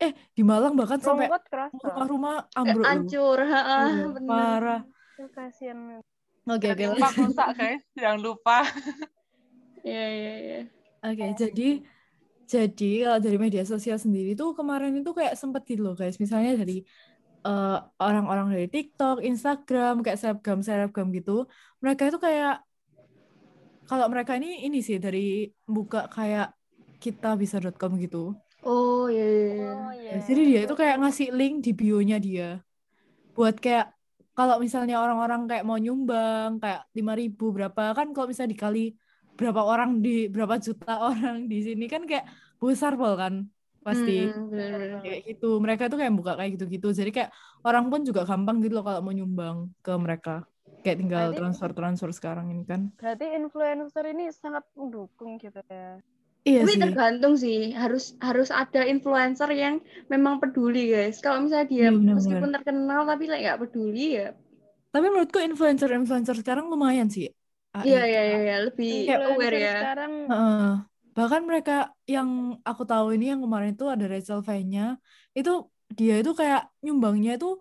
Eh, 0.00 0.12
di 0.32 0.42
Malang 0.42 0.74
bahkan 0.74 0.98
sampai 0.98 1.28
rumah-rumah 1.28 2.48
Eh, 2.48 2.58
ambruk. 2.58 2.84
Hancur, 2.88 3.38
heeh, 3.44 3.86
Iya, 3.94 4.06
bener. 4.16 4.30
Parah. 4.32 4.80
Aduh, 5.18 5.30
Kasihan. 5.34 5.78
Oke, 6.48 6.66
oke. 6.72 6.80
Dan 6.80 6.88
lanjut. 6.88 6.96
impak 6.96 7.12
rusak 7.20 7.48
guys, 7.54 7.82
jangan 7.92 8.20
lupa. 8.24 8.58
Iya, 9.84 10.04
iya, 10.08 10.32
iya. 10.40 10.60
Oke, 11.04 11.24
jadi 11.36 11.68
jadi 12.48 12.90
kalau 13.04 13.20
dari 13.20 13.36
media 13.36 13.62
sosial 13.68 14.00
sendiri 14.00 14.32
tuh 14.32 14.56
kemarin 14.56 14.96
itu 14.96 15.12
kayak 15.12 15.36
sempet 15.36 15.68
gitu 15.68 15.84
loh 15.84 15.94
guys. 15.94 16.16
Misalnya 16.16 16.56
dari 16.64 16.80
eh, 17.48 17.78
orang-orang 17.96 18.46
dari 18.52 18.66
TikTok, 18.68 19.24
Instagram, 19.24 20.04
kayak 20.04 20.18
selebgram 20.20 20.60
selebgram 20.60 21.08
gitu. 21.16 21.48
Mereka 21.80 22.02
itu 22.12 22.18
kayak 22.20 22.62
kalau 23.88 24.06
mereka 24.12 24.36
ini 24.36 24.68
ini 24.68 24.84
sih 24.84 25.00
dari 25.00 25.48
buka 25.64 26.12
kayak 26.12 26.52
kita 27.00 27.38
bisa.com 27.40 27.96
gitu. 27.96 28.36
Oh, 28.66 29.06
iya, 29.08 29.24
iya, 29.24 29.46
iya. 29.54 29.70
Oh 29.70 29.92
iya. 29.94 30.12
Jadi 30.20 30.40
dia 30.44 30.60
itu 30.66 30.74
kayak 30.74 30.96
ngasih 31.00 31.28
link 31.32 31.54
di 31.64 31.72
bio-nya 31.72 32.18
dia. 32.20 32.60
Buat 33.32 33.62
kayak 33.62 33.96
kalau 34.38 34.62
misalnya 34.62 35.02
orang-orang 35.02 35.50
kayak 35.50 35.64
mau 35.66 35.78
nyumbang 35.78 36.62
kayak 36.62 36.86
5000 36.94 37.50
berapa 37.50 37.82
kan 37.98 38.06
kalau 38.14 38.26
misalnya 38.30 38.54
dikali 38.54 38.94
berapa 39.34 39.62
orang 39.66 39.98
di 39.98 40.30
berapa 40.30 40.54
juta 40.62 40.92
orang 41.10 41.50
di 41.50 41.58
sini 41.66 41.90
kan 41.90 42.06
kayak 42.06 42.26
besar 42.62 42.94
pol 42.94 43.18
kan 43.18 43.34
pasti 43.86 44.10
Hmm, 44.10 44.50
bener, 44.50 44.72
bener. 44.80 45.02
kayak 45.02 45.18
gitu 45.28 45.46
mereka 45.64 45.82
tuh 45.90 45.96
kayak 46.00 46.14
buka 46.18 46.32
kayak 46.38 46.50
gitu-gitu 46.54 46.86
jadi 47.00 47.10
kayak 47.16 47.30
orang 47.66 47.84
pun 47.90 48.00
juga 48.08 48.20
gampang 48.30 48.56
gitu 48.62 48.72
loh 48.76 48.84
kalau 48.88 49.00
mau 49.06 49.14
nyumbang 49.18 49.56
ke 49.84 49.90
mereka 50.04 50.30
kayak 50.82 50.96
tinggal 51.00 51.24
Berarti- 51.30 51.36
transfer 51.36 51.70
transfer 51.78 52.10
sekarang 52.18 52.46
ini 52.54 52.62
kan 52.72 52.80
Berarti 53.00 53.26
influencer 53.40 54.04
ini 54.14 54.24
sangat 54.42 54.64
mendukung 54.78 55.32
gitu 55.44 55.60
ya. 55.76 55.88
iya 56.48 56.62
Tapi 56.62 56.72
sih 56.72 56.82
tergantung 56.82 57.34
sih, 57.44 57.60
harus 57.82 58.04
harus 58.28 58.48
ada 58.62 58.82
influencer 58.94 59.50
yang 59.64 59.74
memang 60.12 60.34
peduli, 60.42 60.82
guys. 60.94 61.16
Kalau 61.24 61.38
misalnya 61.44 61.68
dia 61.74 61.86
Iya, 61.86 61.90
benar-benar. 61.96 62.44
meskipun 62.44 62.50
terkenal 62.56 63.00
tapi 63.10 63.24
like, 63.30 63.42
nggak 63.44 63.60
peduli 63.62 64.06
ya, 64.20 64.28
tapi 64.92 65.04
menurutku 65.12 65.38
influencer 65.48 65.88
influencer 65.98 66.36
sekarang 66.40 66.64
lumayan 66.72 67.08
sih 67.14 67.24
iya 67.86 67.98
iya 68.10 68.20
iya 68.28 68.36
iya, 68.46 68.54
lebih 68.66 68.88
Kayak 69.06 69.20
aware 69.28 69.56
ya. 69.66 69.70
sekarang 69.74 70.12
Heeh. 70.28 70.62
Bahkan 71.18 71.42
mereka 71.42 71.90
yang 72.06 72.62
aku 72.62 72.86
tahu 72.86 73.18
ini 73.18 73.34
yang 73.34 73.42
kemarin 73.42 73.74
itu 73.74 73.90
ada 73.90 74.06
Rachel 74.06 74.38
V-nya, 74.38 75.02
itu 75.34 75.66
dia 75.90 76.22
itu 76.22 76.30
kayak 76.30 76.70
nyumbangnya 76.84 77.34
itu 77.34 77.58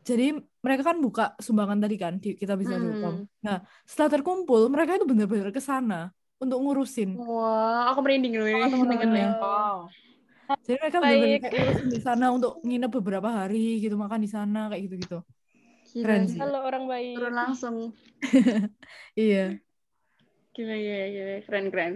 jadi 0.00 0.32
mereka 0.64 0.82
kan 0.92 0.96
buka 0.96 1.36
sumbangan 1.36 1.76
tadi 1.76 1.96
kan 2.00 2.16
di 2.16 2.32
kita 2.32 2.56
bisa 2.56 2.80
Hmm. 2.80 3.28
Nah, 3.44 3.60
setelah 3.84 4.16
terkumpul 4.16 4.72
mereka 4.72 4.96
itu 4.96 5.04
benar-benar 5.04 5.52
ke 5.52 5.60
sana 5.60 6.08
untuk 6.40 6.56
ngurusin. 6.64 7.20
Wah, 7.20 7.92
aku 7.92 8.00
merinding 8.00 8.40
loh 8.40 8.48
ini 8.48 8.64
Oh, 8.64 9.12
ya. 9.12 9.28
Wow. 9.36 9.76
Jadi 10.64 10.76
mereka 10.80 10.96
benar-benar 11.04 11.52
ngurusin 11.52 11.88
di 11.92 12.00
sana 12.00 12.26
untuk 12.32 12.64
nginep 12.64 12.90
beberapa 12.96 13.28
hari 13.28 13.76
gitu, 13.84 13.94
makan 14.00 14.24
di 14.24 14.30
sana 14.32 14.72
kayak 14.72 14.82
gitu-gitu. 14.88 15.18
Gila, 15.90 16.04
Keren 16.06 16.22
sih. 16.30 16.40
halo 16.40 16.58
orang 16.64 16.84
baik. 16.88 17.14
Turun 17.18 17.34
langsung. 17.36 17.76
Iya. 19.18 19.58
Gila, 20.56 20.74
gila, 20.76 21.06
gila. 21.12 21.36
Keren, 21.44 21.66
keren. 21.68 21.94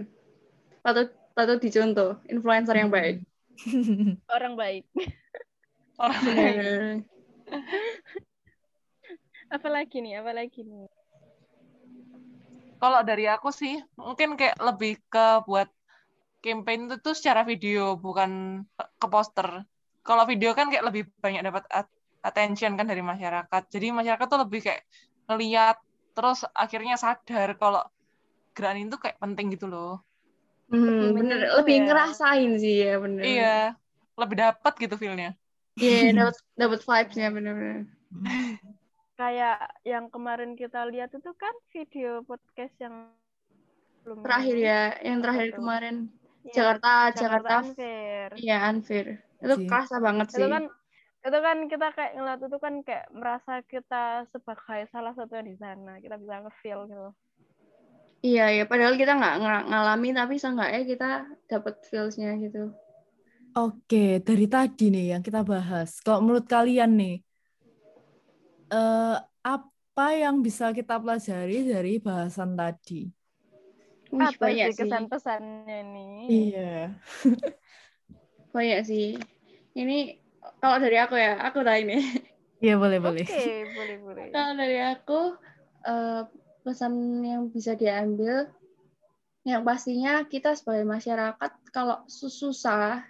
Patut, 0.85 1.09
patut 1.33 1.57
dicontoh. 1.57 2.21
Influencer 2.29 2.77
yang 2.77 2.93
baik. 2.93 3.25
Orang 4.37 4.53
baik. 4.53 4.85
Orang 5.97 6.21
Bener. 6.21 7.01
Apalagi 9.49 9.97
nih? 10.05 10.21
Apalagi 10.21 10.61
nih? 10.61 10.85
Kalau 12.77 13.01
dari 13.01 13.25
aku 13.25 13.49
sih, 13.49 13.81
mungkin 13.97 14.37
kayak 14.37 14.61
lebih 14.61 15.01
ke 15.09 15.41
buat 15.49 15.65
campaign 16.45 16.85
itu 16.85 17.01
tuh 17.01 17.17
secara 17.17 17.41
video, 17.41 17.97
bukan 17.97 18.61
ke 18.77 19.07
poster. 19.09 19.65
Kalau 20.05 20.29
video 20.29 20.53
kan 20.53 20.69
kayak 20.69 20.85
lebih 20.85 21.09
banyak 21.17 21.41
dapat 21.41 21.65
at- 21.73 21.97
attention 22.21 22.77
kan 22.77 22.85
dari 22.85 23.01
masyarakat. 23.01 23.61
Jadi 23.73 23.89
masyarakat 23.89 24.27
tuh 24.29 24.37
lebih 24.45 24.69
kayak 24.69 24.85
ngeliat, 25.25 25.81
terus 26.13 26.45
akhirnya 26.53 26.93
sadar 26.93 27.57
kalau 27.57 27.81
gerakan 28.53 28.85
itu 28.85 29.01
kayak 29.01 29.17
penting 29.17 29.49
gitu 29.49 29.65
loh. 29.65 30.05
Hmm, 30.69 31.13
bener. 31.13 31.39
Lebih 31.61 31.75
ya. 31.77 31.83
ngerasain 31.85 32.51
sih 32.57 32.75
ya, 32.85 32.93
bener. 32.97 33.23
Iya, 33.23 33.53
lebih 34.17 34.35
dapat 34.41 34.73
gitu 34.81 34.95
feel-nya. 34.97 35.37
Iya, 35.77 35.97
dapat 36.17 36.35
dapat 36.57 36.79
vibes-nya 36.81 37.27
bener-bener. 37.29 37.81
Kayak 39.15 39.57
yang 39.87 40.11
kemarin 40.11 40.59
kita 40.59 40.83
lihat 40.91 41.13
itu 41.15 41.31
kan 41.39 41.55
video 41.71 42.19
podcast 42.27 42.75
yang 42.83 43.13
belum 44.03 44.19
Terakhir 44.21 44.55
ya, 44.59 44.81
yang 45.01 45.17
terakhir 45.23 45.47
tuh? 45.49 45.57
kemarin 45.61 45.95
Iya, 46.45 46.53
Jakarta, 46.53 46.91
Jakarta, 47.09 47.21
Jakarta 47.21 47.55
Unfair. 47.65 48.29
iya 48.37 48.57
unfair. 48.69 49.05
Itu 49.41 49.55
Sih. 49.57 49.67
kerasa 49.69 49.95
banget 49.97 50.27
sih. 50.29 50.45
Itu 50.45 50.47
kan 50.53 50.63
itu 51.25 51.37
kan 51.41 51.57
kita 51.65 51.87
kayak 51.97 52.11
ngeliat 52.21 52.41
itu 52.45 52.57
kan 52.61 52.73
kayak 52.85 53.05
merasa 53.09 53.53
kita 53.65 54.03
sebagai 54.29 54.81
salah 54.93 55.13
satu 55.17 55.33
yang 55.33 55.47
di 55.49 55.57
sana. 55.57 55.97
Kita 55.97 56.15
bisa 56.21 56.33
nge-feel 56.45 56.85
gitu. 56.85 57.09
Iya, 58.27 58.41
iya. 58.53 58.63
Padahal 58.71 58.95
kita 59.01 59.11
nggak 59.19 59.33
ng- 59.41 59.65
ngalamin, 59.69 60.13
tapi 60.19 60.33
seenggaknya 60.41 60.81
kita 60.91 61.07
dapat 61.51 61.73
feels-nya 61.89 62.29
gitu. 62.43 62.61
Oke, 63.57 63.97
dari 64.27 64.45
tadi 64.53 64.83
nih 64.93 65.03
yang 65.15 65.21
kita 65.27 65.39
bahas. 65.51 65.89
Kalau 66.03 66.19
menurut 66.23 66.45
kalian 66.53 66.89
nih, 66.99 67.13
eh, 68.73 69.15
apa 69.53 70.03
yang 70.21 70.35
bisa 70.45 70.65
kita 70.77 70.93
pelajari 71.01 71.53
dari 71.71 71.91
bahasan 72.05 72.49
tadi? 72.59 72.93
Wih, 74.15 74.31
Apa 74.31 74.43
banyak 74.43 74.69
sih 74.71 74.71
kesan-pesannya 74.77 75.79
nih? 75.93 76.25
Iya. 76.27 76.95
Banyak 78.55 78.79
sih. 78.89 79.19
Ini 79.75 79.97
kalau 80.61 80.77
dari 80.83 80.97
aku 81.01 81.15
ya, 81.19 81.37
aku 81.47 81.59
tahu 81.65 81.77
ini. 81.83 81.97
Iya, 82.63 82.73
boleh, 82.81 82.99
Oke, 83.07 83.35
boleh. 83.35 83.65
boleh, 83.75 83.97
boleh. 84.01 84.29
Kalau 84.33 84.53
dari 84.59 84.77
aku, 84.81 85.19
eh, 85.87 86.21
pesan 86.65 87.21
yang 87.21 87.53
bisa 87.53 87.77
diambil, 87.77 88.49
yang 89.45 89.61
pastinya 89.61 90.25
kita 90.25 90.57
sebagai 90.57 90.89
masyarakat, 90.89 91.51
kalau 91.69 92.01
sus- 92.09 92.41
susah, 92.41 93.05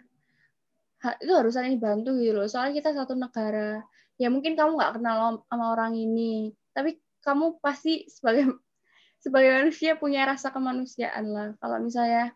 itu 1.24 1.32
harus 1.32 1.56
saling 1.56 1.80
bantu 1.80 2.18
gitu 2.20 2.36
loh. 2.36 2.48
Soalnya 2.52 2.84
kita 2.84 2.92
satu 2.92 3.16
negara. 3.16 3.80
Ya 4.20 4.28
mungkin 4.28 4.60
kamu 4.60 4.76
nggak 4.76 4.94
kenal 5.00 5.44
sama 5.48 5.66
orang 5.76 5.96
ini, 5.96 6.52
tapi 6.76 7.00
kamu 7.24 7.60
pasti 7.64 8.08
sebagai 8.12 8.52
sebagai 9.24 9.52
manusia 9.64 9.96
punya 9.96 10.28
rasa 10.28 10.52
kemanusiaan 10.52 11.26
lah. 11.32 11.50
Kalau 11.60 11.78
misalnya 11.80 12.36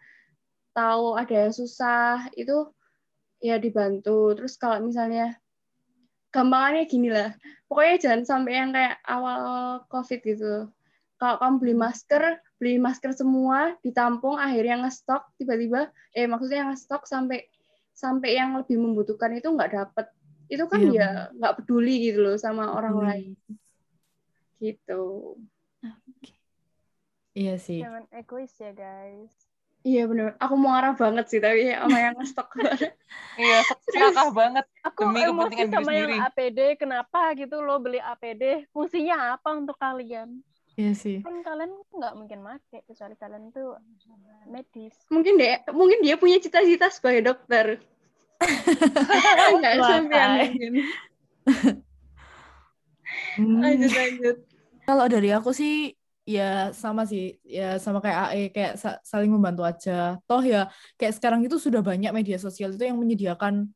tahu 0.72 1.20
ada 1.20 1.36
yang 1.48 1.54
susah, 1.56 2.32
itu 2.40 2.72
ya 3.44 3.60
dibantu. 3.60 4.36
Terus 4.36 4.56
kalau 4.56 4.84
misalnya 4.84 5.36
gampangannya 6.30 6.86
gini 6.86 7.10
lah, 7.10 7.34
pokoknya 7.66 7.96
jangan 8.00 8.22
sampai 8.28 8.54
yang 8.54 8.70
kayak 8.72 8.96
awal 9.08 9.42
COVID 9.90 10.20
gitu. 10.24 10.56
Kalau 11.20 11.36
kamu 11.36 11.56
beli 11.60 11.76
masker, 11.76 12.24
beli 12.56 12.80
masker 12.80 13.12
semua, 13.12 13.76
ditampung, 13.84 14.40
akhirnya 14.40 14.88
ngestok, 14.88 15.36
tiba-tiba, 15.36 15.92
eh 16.16 16.32
maksudnya 16.32 16.72
ngestok 16.72 17.04
sampai 17.04 17.44
sampai 17.92 18.40
yang 18.40 18.56
lebih 18.56 18.80
membutuhkan 18.80 19.36
itu 19.36 19.52
nggak 19.52 19.76
dapet. 19.76 20.08
Itu 20.48 20.72
kan 20.72 20.80
Iya, 20.80 20.96
ya 20.96 21.10
nggak 21.36 21.56
peduli 21.60 22.08
gitu 22.08 22.24
loh 22.24 22.40
sama 22.40 22.72
orang 22.72 22.96
Peduli. 22.96 23.08
lain. 23.12 23.32
Gitu. 24.64 25.04
Iya 27.36 27.56
sih. 27.60 27.84
Jangan 27.84 28.08
egois 28.16 28.56
ya, 28.56 28.72
guys. 28.72 29.36
Iya 29.84 30.08
bener. 30.08 30.36
Aku 30.40 30.56
mau 30.60 30.76
arah 30.76 30.96
banget 30.96 31.32
sih, 31.32 31.40
tapi 31.44 31.72
sama 31.72 31.98
yang 32.00 32.16
ngestok. 32.16 32.48
Iya, 33.40 33.64
serakah 33.88 34.30
banget. 34.36 34.66
Aku 34.84 35.08
Demi 35.08 35.24
emosi 35.24 35.56
kepentingan 35.56 35.72
diri 35.72 35.76
sama 35.80 35.92
yang 35.96 36.12
sendiri. 36.12 36.28
APD. 36.28 36.60
Kenapa 36.76 37.20
gitu 37.40 37.56
lo 37.64 37.80
beli 37.80 38.00
APD? 38.04 38.68
Fungsinya 38.76 39.40
apa 39.40 39.56
untuk 39.56 39.80
kalian? 39.80 40.44
Iya 40.80 40.94
sih. 40.96 41.20
Kan 41.28 41.44
kalian 41.44 41.72
nggak 41.92 42.14
mungkin 42.16 42.40
make 42.40 42.88
kecuali 42.88 43.16
kalian 43.20 43.52
tuh 43.52 43.76
medis. 44.48 44.96
mungkin 45.12 45.36
dia 45.36 45.60
mungkin 45.76 46.00
dia 46.00 46.16
punya 46.16 46.40
cita-cita 46.40 46.88
sebagai 46.88 47.36
dokter. 47.36 47.84
Enggak 49.52 49.74
tai. 49.84 50.48
mungkin. 50.48 50.74
Hmm. 53.36 53.60
Lanjut 53.60 53.92
lanjut. 53.92 54.38
Kalau 54.88 55.06
dari 55.12 55.30
aku 55.36 55.52
sih 55.52 55.92
ya 56.24 56.72
sama 56.72 57.04
sih 57.04 57.36
ya 57.44 57.76
sama 57.82 58.00
kayak 58.00 58.18
AE 58.32 58.44
kayak 58.56 58.74
sa- 58.80 59.02
saling 59.04 59.28
membantu 59.28 59.68
aja. 59.68 60.16
Toh 60.24 60.40
ya 60.40 60.72
kayak 60.96 61.20
sekarang 61.20 61.44
itu 61.44 61.60
sudah 61.60 61.84
banyak 61.84 62.16
media 62.16 62.40
sosial 62.40 62.72
itu 62.72 62.88
yang 62.88 62.96
menyediakan 62.96 63.68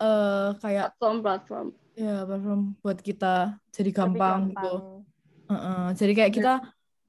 eh 0.00 0.48
kayak 0.64 0.96
Platform 0.96 1.18
platform. 1.20 1.66
Ya, 1.92 2.24
platform 2.24 2.60
buat 2.80 2.98
kita 3.04 3.60
jadi 3.68 3.90
lebih 3.92 3.92
gampang 3.92 4.40
gitu. 4.56 4.99
Heeh, 5.50 5.86
Jadi 5.98 6.12
kayak 6.14 6.32
kita 6.32 6.52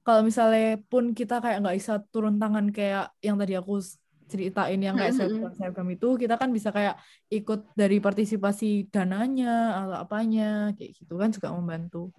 kalau 0.01 0.21
misalnya 0.25 0.81
pun 0.89 1.13
kita 1.13 1.37
kayak 1.37 1.61
nggak 1.61 1.77
bisa 1.77 2.01
turun 2.09 2.41
tangan 2.41 2.73
kayak 2.73 3.13
yang 3.21 3.37
tadi 3.37 3.53
aku 3.53 3.77
ceritain 4.25 4.79
yang 4.79 4.95
kayak 4.95 5.13
selebgram 5.13 5.53
selebgram 5.53 5.89
itu, 5.91 6.07
kita 6.15 6.39
kan 6.39 6.49
bisa 6.55 6.71
kayak 6.71 6.95
ikut 7.27 7.67
dari 7.75 7.99
partisipasi 7.99 8.87
dananya 8.87 9.75
atau 9.85 9.97
apanya 10.07 10.71
kayak 10.73 10.91
gitu 10.95 11.19
kan 11.19 11.29
juga 11.29 11.51
membantu. 11.51 12.09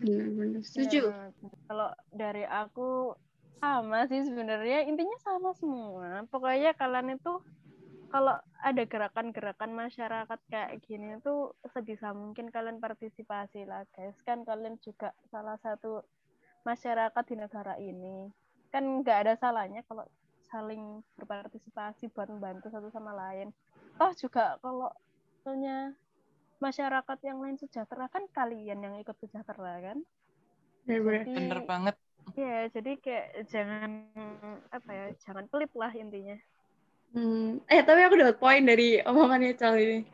Benar-benar 0.00 0.64
setuju. 0.64 1.12
Ya, 1.12 1.28
kalau 1.68 1.92
dari 2.08 2.48
aku 2.48 3.12
sama 3.60 4.08
sih 4.08 4.24
sebenarnya 4.24 4.88
intinya 4.88 5.16
sama 5.20 5.52
semua. 5.60 6.24
Pokoknya 6.32 6.72
kalian 6.72 7.20
itu 7.20 7.32
kalau 8.08 8.40
ada 8.60 8.84
gerakan-gerakan 8.84 9.72
masyarakat 9.72 10.40
kayak 10.52 10.84
gini 10.84 11.16
tuh 11.24 11.56
sebisa 11.72 12.12
mungkin 12.12 12.52
kalian 12.52 12.76
partisipasi 12.78 13.64
lah 13.64 13.88
guys. 13.96 14.16
Kan 14.24 14.44
kalian 14.44 14.76
juga 14.84 15.16
salah 15.32 15.56
satu 15.64 16.04
masyarakat 16.68 17.24
di 17.24 17.36
negara 17.40 17.74
ini. 17.80 18.28
Kan 18.68 19.00
nggak 19.00 19.18
ada 19.26 19.34
salahnya 19.40 19.80
kalau 19.88 20.04
saling 20.50 21.00
berpartisipasi 21.16 22.12
buat 22.12 22.28
membantu 22.28 22.68
satu 22.68 22.92
sama 22.92 23.16
lain. 23.16 23.54
Toh 23.96 24.12
juga 24.18 24.58
kalau 24.60 24.92
misalnya 25.40 25.96
masyarakat 26.60 27.18
yang 27.24 27.38
lain 27.40 27.56
sejahtera 27.56 28.06
kan 28.12 28.28
kalian 28.34 28.84
yang 28.84 28.94
ikut 29.00 29.16
sejahtera 29.24 29.80
kan? 29.80 29.98
Benar-benar. 30.84 31.24
Jadi, 31.24 31.34
Bener 31.36 31.60
banget. 31.64 31.96
Ya, 32.36 32.68
jadi 32.68 32.92
kayak 33.00 33.26
jangan 33.48 33.90
apa 34.68 34.90
ya, 34.92 35.06
jangan 35.24 35.48
pelit 35.48 35.72
lah 35.72 35.90
intinya. 35.96 36.36
Hmm. 37.10 37.58
Eh, 37.66 37.82
tapi 37.82 38.00
aku 38.06 38.14
dapat 38.14 38.36
poin 38.38 38.62
dari 38.62 39.02
omongannya 39.02 39.58
Cal 39.58 39.74
ini. 39.74 40.06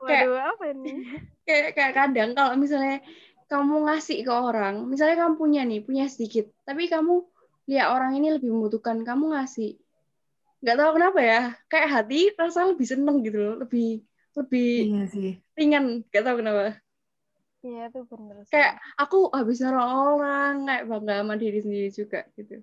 Kayak- 0.00 0.24
Waduh, 0.24 0.40
apa 0.56 0.64
ini? 0.72 0.84
Kayak, 1.46 1.68
kayak 1.74 1.92
kadang 1.98 2.30
kalau 2.38 2.54
misalnya 2.54 3.02
kamu 3.50 3.74
ngasih 3.90 4.22
ke 4.22 4.30
orang, 4.30 4.86
misalnya 4.86 5.26
kamu 5.26 5.34
punya 5.34 5.66
nih, 5.66 5.82
punya 5.82 6.06
sedikit, 6.06 6.46
tapi 6.62 6.86
kamu 6.86 7.26
lihat 7.66 7.90
orang 7.90 8.14
ini 8.14 8.38
lebih 8.38 8.54
membutuhkan, 8.54 9.02
kamu 9.02 9.34
ngasih. 9.34 9.74
Nggak 10.62 10.76
tahu 10.78 10.90
kenapa 10.94 11.18
ya, 11.18 11.40
kayak 11.66 11.88
hati 11.90 12.30
rasa 12.38 12.70
lebih 12.70 12.86
seneng 12.86 13.26
gitu 13.26 13.38
loh, 13.42 13.54
lebih 13.66 14.06
lebih 14.38 14.70
Iya 14.94 15.02
sih. 15.10 15.30
ringan, 15.58 16.06
nggak 16.06 16.22
tahu 16.22 16.36
kenapa. 16.38 16.78
Iya, 17.66 17.82
itu 17.90 18.00
bener 18.06 18.36
sih. 18.46 18.52
Kayak 18.54 18.72
aku 18.94 19.18
habis 19.34 19.58
nolong 19.58 20.22
orang, 20.22 20.54
kayak 20.70 20.84
bangga 20.86 21.14
sama 21.18 21.34
diri 21.34 21.58
sendiri 21.58 21.88
juga 21.90 22.20
gitu. 22.38 22.62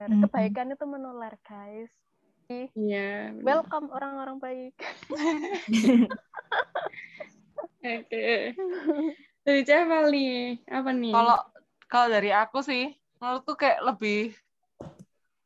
Kebaikan 0.00 0.72
itu 0.72 0.84
menular, 0.88 1.36
guys. 1.44 1.92
Iya. 2.48 3.34
Welcome 3.42 3.90
orang-orang 3.90 4.38
baik. 4.38 4.74
Oke. 7.82 8.54
Dari 9.46 9.62
Ceval 9.62 10.10
nih, 10.10 10.62
apa 10.70 10.90
nih? 10.94 11.14
Kalau 11.14 11.38
kalau 11.86 12.06
dari 12.10 12.30
aku 12.30 12.62
sih, 12.62 12.94
menurutku 13.18 13.58
kayak 13.58 13.82
lebih 13.82 14.34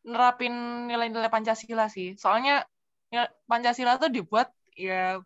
nerapin 0.04 0.52
nilai-nilai 0.88 1.32
Pancasila 1.32 1.88
sih. 1.88 2.16
Soalnya 2.16 2.64
ya, 3.12 3.28
Pancasila 3.48 3.96
tuh 4.00 4.12
dibuat 4.12 4.52
ya 4.76 5.20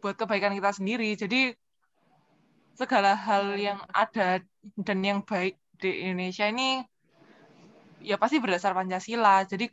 buat 0.00 0.16
kebaikan 0.16 0.56
kita 0.56 0.72
sendiri. 0.72 1.16
Jadi 1.16 1.52
segala 2.76 3.16
hal 3.16 3.56
yang 3.56 3.80
ada 3.92 4.40
dan 4.80 4.98
yang 5.04 5.20
baik 5.24 5.56
di 5.80 6.04
Indonesia 6.04 6.48
ini 6.48 6.82
ya 8.04 8.16
pasti 8.20 8.40
berdasar 8.40 8.76
Pancasila. 8.76 9.44
Jadi 9.48 9.68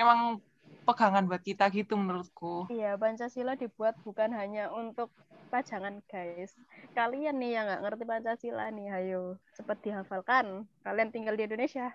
emang 0.00 0.40
pegangan 0.82 1.28
buat 1.28 1.40
kita 1.40 1.68
gitu 1.70 1.94
menurutku. 1.94 2.66
Iya, 2.66 2.96
Pancasila 2.96 3.54
dibuat 3.54 3.94
bukan 4.00 4.32
hanya 4.32 4.72
untuk 4.72 5.12
pajangan, 5.48 6.00
guys. 6.06 6.56
Kalian 6.92 7.36
nih 7.36 7.50
yang 7.54 7.64
nggak 7.68 7.82
ngerti 7.84 8.04
Pancasila 8.04 8.66
nih, 8.70 8.88
ayo 8.90 9.22
cepet 9.52 9.76
dihafalkan. 9.84 10.64
Kalian 10.80 11.12
tinggal 11.12 11.36
di 11.36 11.44
Indonesia. 11.44 11.92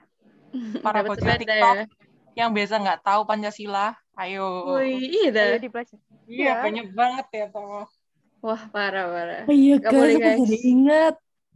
Para 0.80 1.02
bocil 1.02 1.28
TikTok 1.36 1.76
ya. 1.76 1.84
yang 2.38 2.54
biasa 2.54 2.78
nggak 2.78 3.02
tahu 3.02 3.22
Pancasila, 3.26 3.98
ayo. 4.16 4.78
Wih, 4.78 5.02
iya 5.02 5.30
dah. 5.34 5.46
Ayo 5.52 5.60
dipelajari. 5.60 6.00
Iya, 6.26 6.46
Ya. 6.48 6.54
banyak 6.64 6.88
banget 6.92 7.28
ya, 7.34 7.46
Tomo. 7.50 7.84
Wah, 8.40 8.62
parah, 8.70 9.10
parah. 9.10 9.42
Oh 9.50 9.56
iya 9.56 9.76
Nggak 9.76 9.90
guys, 9.90 9.98
boleh, 9.98 10.16
guys. 10.22 10.40
jadi 10.40 10.58
ingat 10.64 11.16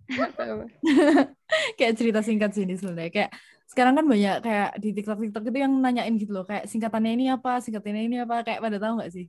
kayak 1.77 1.93
cerita 1.95 2.19
singkat 2.21 2.51
sini 2.51 2.73
sebenarnya 2.73 3.11
kayak 3.11 3.31
sekarang 3.69 3.93
kan 3.93 4.05
banyak 4.09 4.35
kayak 4.41 4.69
di 4.81 4.89
TikTok 4.97 5.17
TikTok 5.29 5.43
itu 5.45 5.57
yang 5.61 5.73
nanyain 5.77 6.15
gitu 6.17 6.33
loh 6.33 6.41
kayak 6.43 6.65
singkatannya 6.65 7.11
ini 7.13 7.25
apa 7.29 7.61
singkatannya 7.61 8.03
ini 8.09 8.15
apa 8.25 8.41
kayak 8.41 8.59
pada 8.65 8.77
tahu 8.81 8.93
nggak 8.97 9.11
sih? 9.13 9.25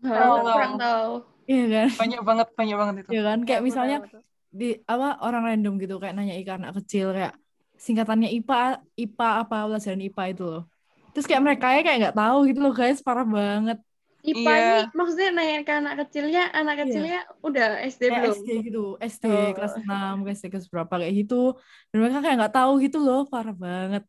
Oh, 0.00 0.08
Tahu, 0.08 0.34
kurang 0.48 0.74
tahu. 0.78 0.80
tahu. 0.80 1.12
iya 1.50 1.64
kan? 1.68 1.88
Banyak 1.98 2.20
banget, 2.24 2.46
banyak 2.56 2.76
banget 2.78 2.94
itu. 3.04 3.08
iya 3.10 3.22
kan? 3.26 3.38
Kayak 3.44 3.62
misalnya 3.66 3.96
di 4.50 4.68
apa 4.86 5.08
orang 5.22 5.42
random 5.46 5.74
gitu 5.82 5.94
kayak 6.00 6.14
nanya 6.16 6.34
ikan 6.40 6.62
anak 6.62 6.80
kecil 6.82 7.12
kayak 7.12 7.34
singkatannya 7.76 8.28
IPA 8.32 8.80
IPA 8.96 9.28
apa 9.44 9.56
pelajaran 9.68 10.00
IPA 10.00 10.24
itu 10.32 10.44
loh. 10.46 10.62
Terus 11.10 11.26
kayak 11.26 11.42
mereka 11.42 11.66
ya 11.74 11.80
kayak 11.82 11.98
nggak 12.06 12.16
tahu 12.16 12.38
gitu 12.48 12.58
loh 12.62 12.72
guys. 12.72 12.98
Parah 13.02 13.26
banget 13.26 13.78
IPA 14.28 14.52
Iya. 14.52 14.60
ini 14.62 14.72
maksudnya 14.98 15.28
nanya 15.36 15.56
ke 15.66 15.72
anak 15.80 15.94
kecilnya, 16.00 16.40
anak 16.58 16.74
Iya. 16.82 16.86
kecilnya 16.86 17.18
udah 17.46 17.64
SD 17.92 18.02
kayak 18.06 18.16
belum? 18.16 18.38
SD 18.38 18.48
gitu 18.66 18.78
SD 19.12 19.24
Oh. 19.24 19.54
kelas 19.54 19.72
6 19.80 20.14
SD 20.36 20.44
kelas 20.52 20.66
berapa 20.72 20.94
kayak 21.00 21.14
gitu 21.20 21.34
dan 21.90 21.96
mereka 22.00 22.18
kayak 22.24 22.36
nggak 22.40 22.54
tahu 22.56 22.70
gitu 22.84 22.96
loh 23.06 23.18
parah 23.32 23.54
banget 23.64 24.02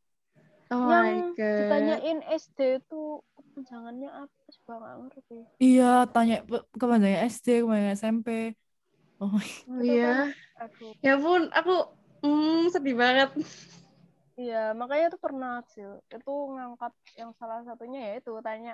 Oh 0.72 0.76
my 1.04 1.22
yang 1.22 1.38
god. 1.38 1.42
ditanyain 1.58 2.20
SD 2.28 2.60
itu 2.82 3.02
kepanjangannya 3.38 4.10
apa 4.24 4.38
coba 4.56 4.74
nggak 4.82 4.98
ngerti 5.04 5.38
iya 5.64 5.84
tanya 6.14 6.34
kepanjangannya 6.80 7.20
SD 7.34 7.48
kepanjangannya 7.62 7.94
SMP 8.02 8.28
oh 9.22 9.30
my 9.38 9.50
Oh 9.68 9.82
iya. 9.82 10.06
aduh 10.62 10.96
Ya 11.06 11.12
pun, 11.24 11.42
aku 11.58 11.72
hmm, 12.24 12.72
sedih 12.74 12.96
banget. 13.04 13.30
iya 14.42 14.56
makanya 14.80 15.06
tuh 15.14 15.22
pernah 15.26 15.52
sih 15.72 15.84
itu 16.16 16.32
ngangkat 16.56 16.92
yang 17.20 17.32
salah 17.40 17.60
satunya 17.68 18.00
ya 18.08 18.12
itu 18.20 18.32
tanya 18.48 18.72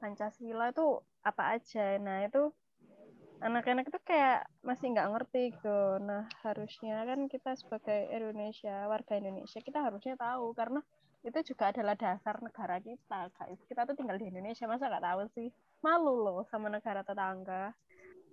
Pancasila 0.00 0.70
itu 0.72 0.86
apa 1.24 1.42
aja? 1.56 1.98
Nah 2.06 2.18
itu 2.26 2.52
anak-anak 3.44 3.84
itu 3.90 3.98
kayak 4.08 4.48
masih 4.68 4.86
nggak 4.94 5.10
ngerti 5.12 5.38
gitu. 5.54 5.78
Nah 6.08 6.22
harusnya 6.44 6.94
kan 7.08 7.20
kita 7.32 7.50
sebagai 7.60 8.00
Indonesia 8.16 8.74
warga 8.92 9.14
Indonesia 9.20 9.58
kita 9.60 9.78
harusnya 9.86 10.14
tahu. 10.16 10.46
Karena 10.58 10.80
itu 11.24 11.38
juga 11.50 11.64
adalah 11.72 11.94
dasar 11.96 12.36
negara 12.44 12.76
kita 12.80 13.20
guys. 13.36 13.60
Kita 13.68 13.88
tuh 13.88 13.96
tinggal 13.98 14.16
di 14.20 14.28
Indonesia 14.32 14.64
masa 14.68 14.88
nggak 14.90 15.04
tahu 15.08 15.22
sih? 15.36 15.48
Malu 15.84 16.14
loh 16.24 16.40
sama 16.50 16.68
negara 16.72 17.00
tetangga. 17.04 17.72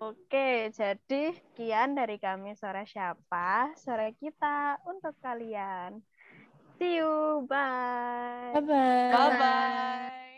Oke, 0.02 0.74
jadi 0.74 1.30
sekian 1.38 1.94
dari 1.94 2.18
kami 2.18 2.58
sore 2.58 2.90
siapa, 2.90 3.70
sore 3.78 4.18
kita 4.18 4.82
untuk 4.90 5.14
kalian. 5.22 6.02
See 6.82 6.98
you, 6.98 7.46
bye. 7.46 8.58
bye 8.58 8.62
bye 8.66 9.14
Bye-bye. 9.14 10.31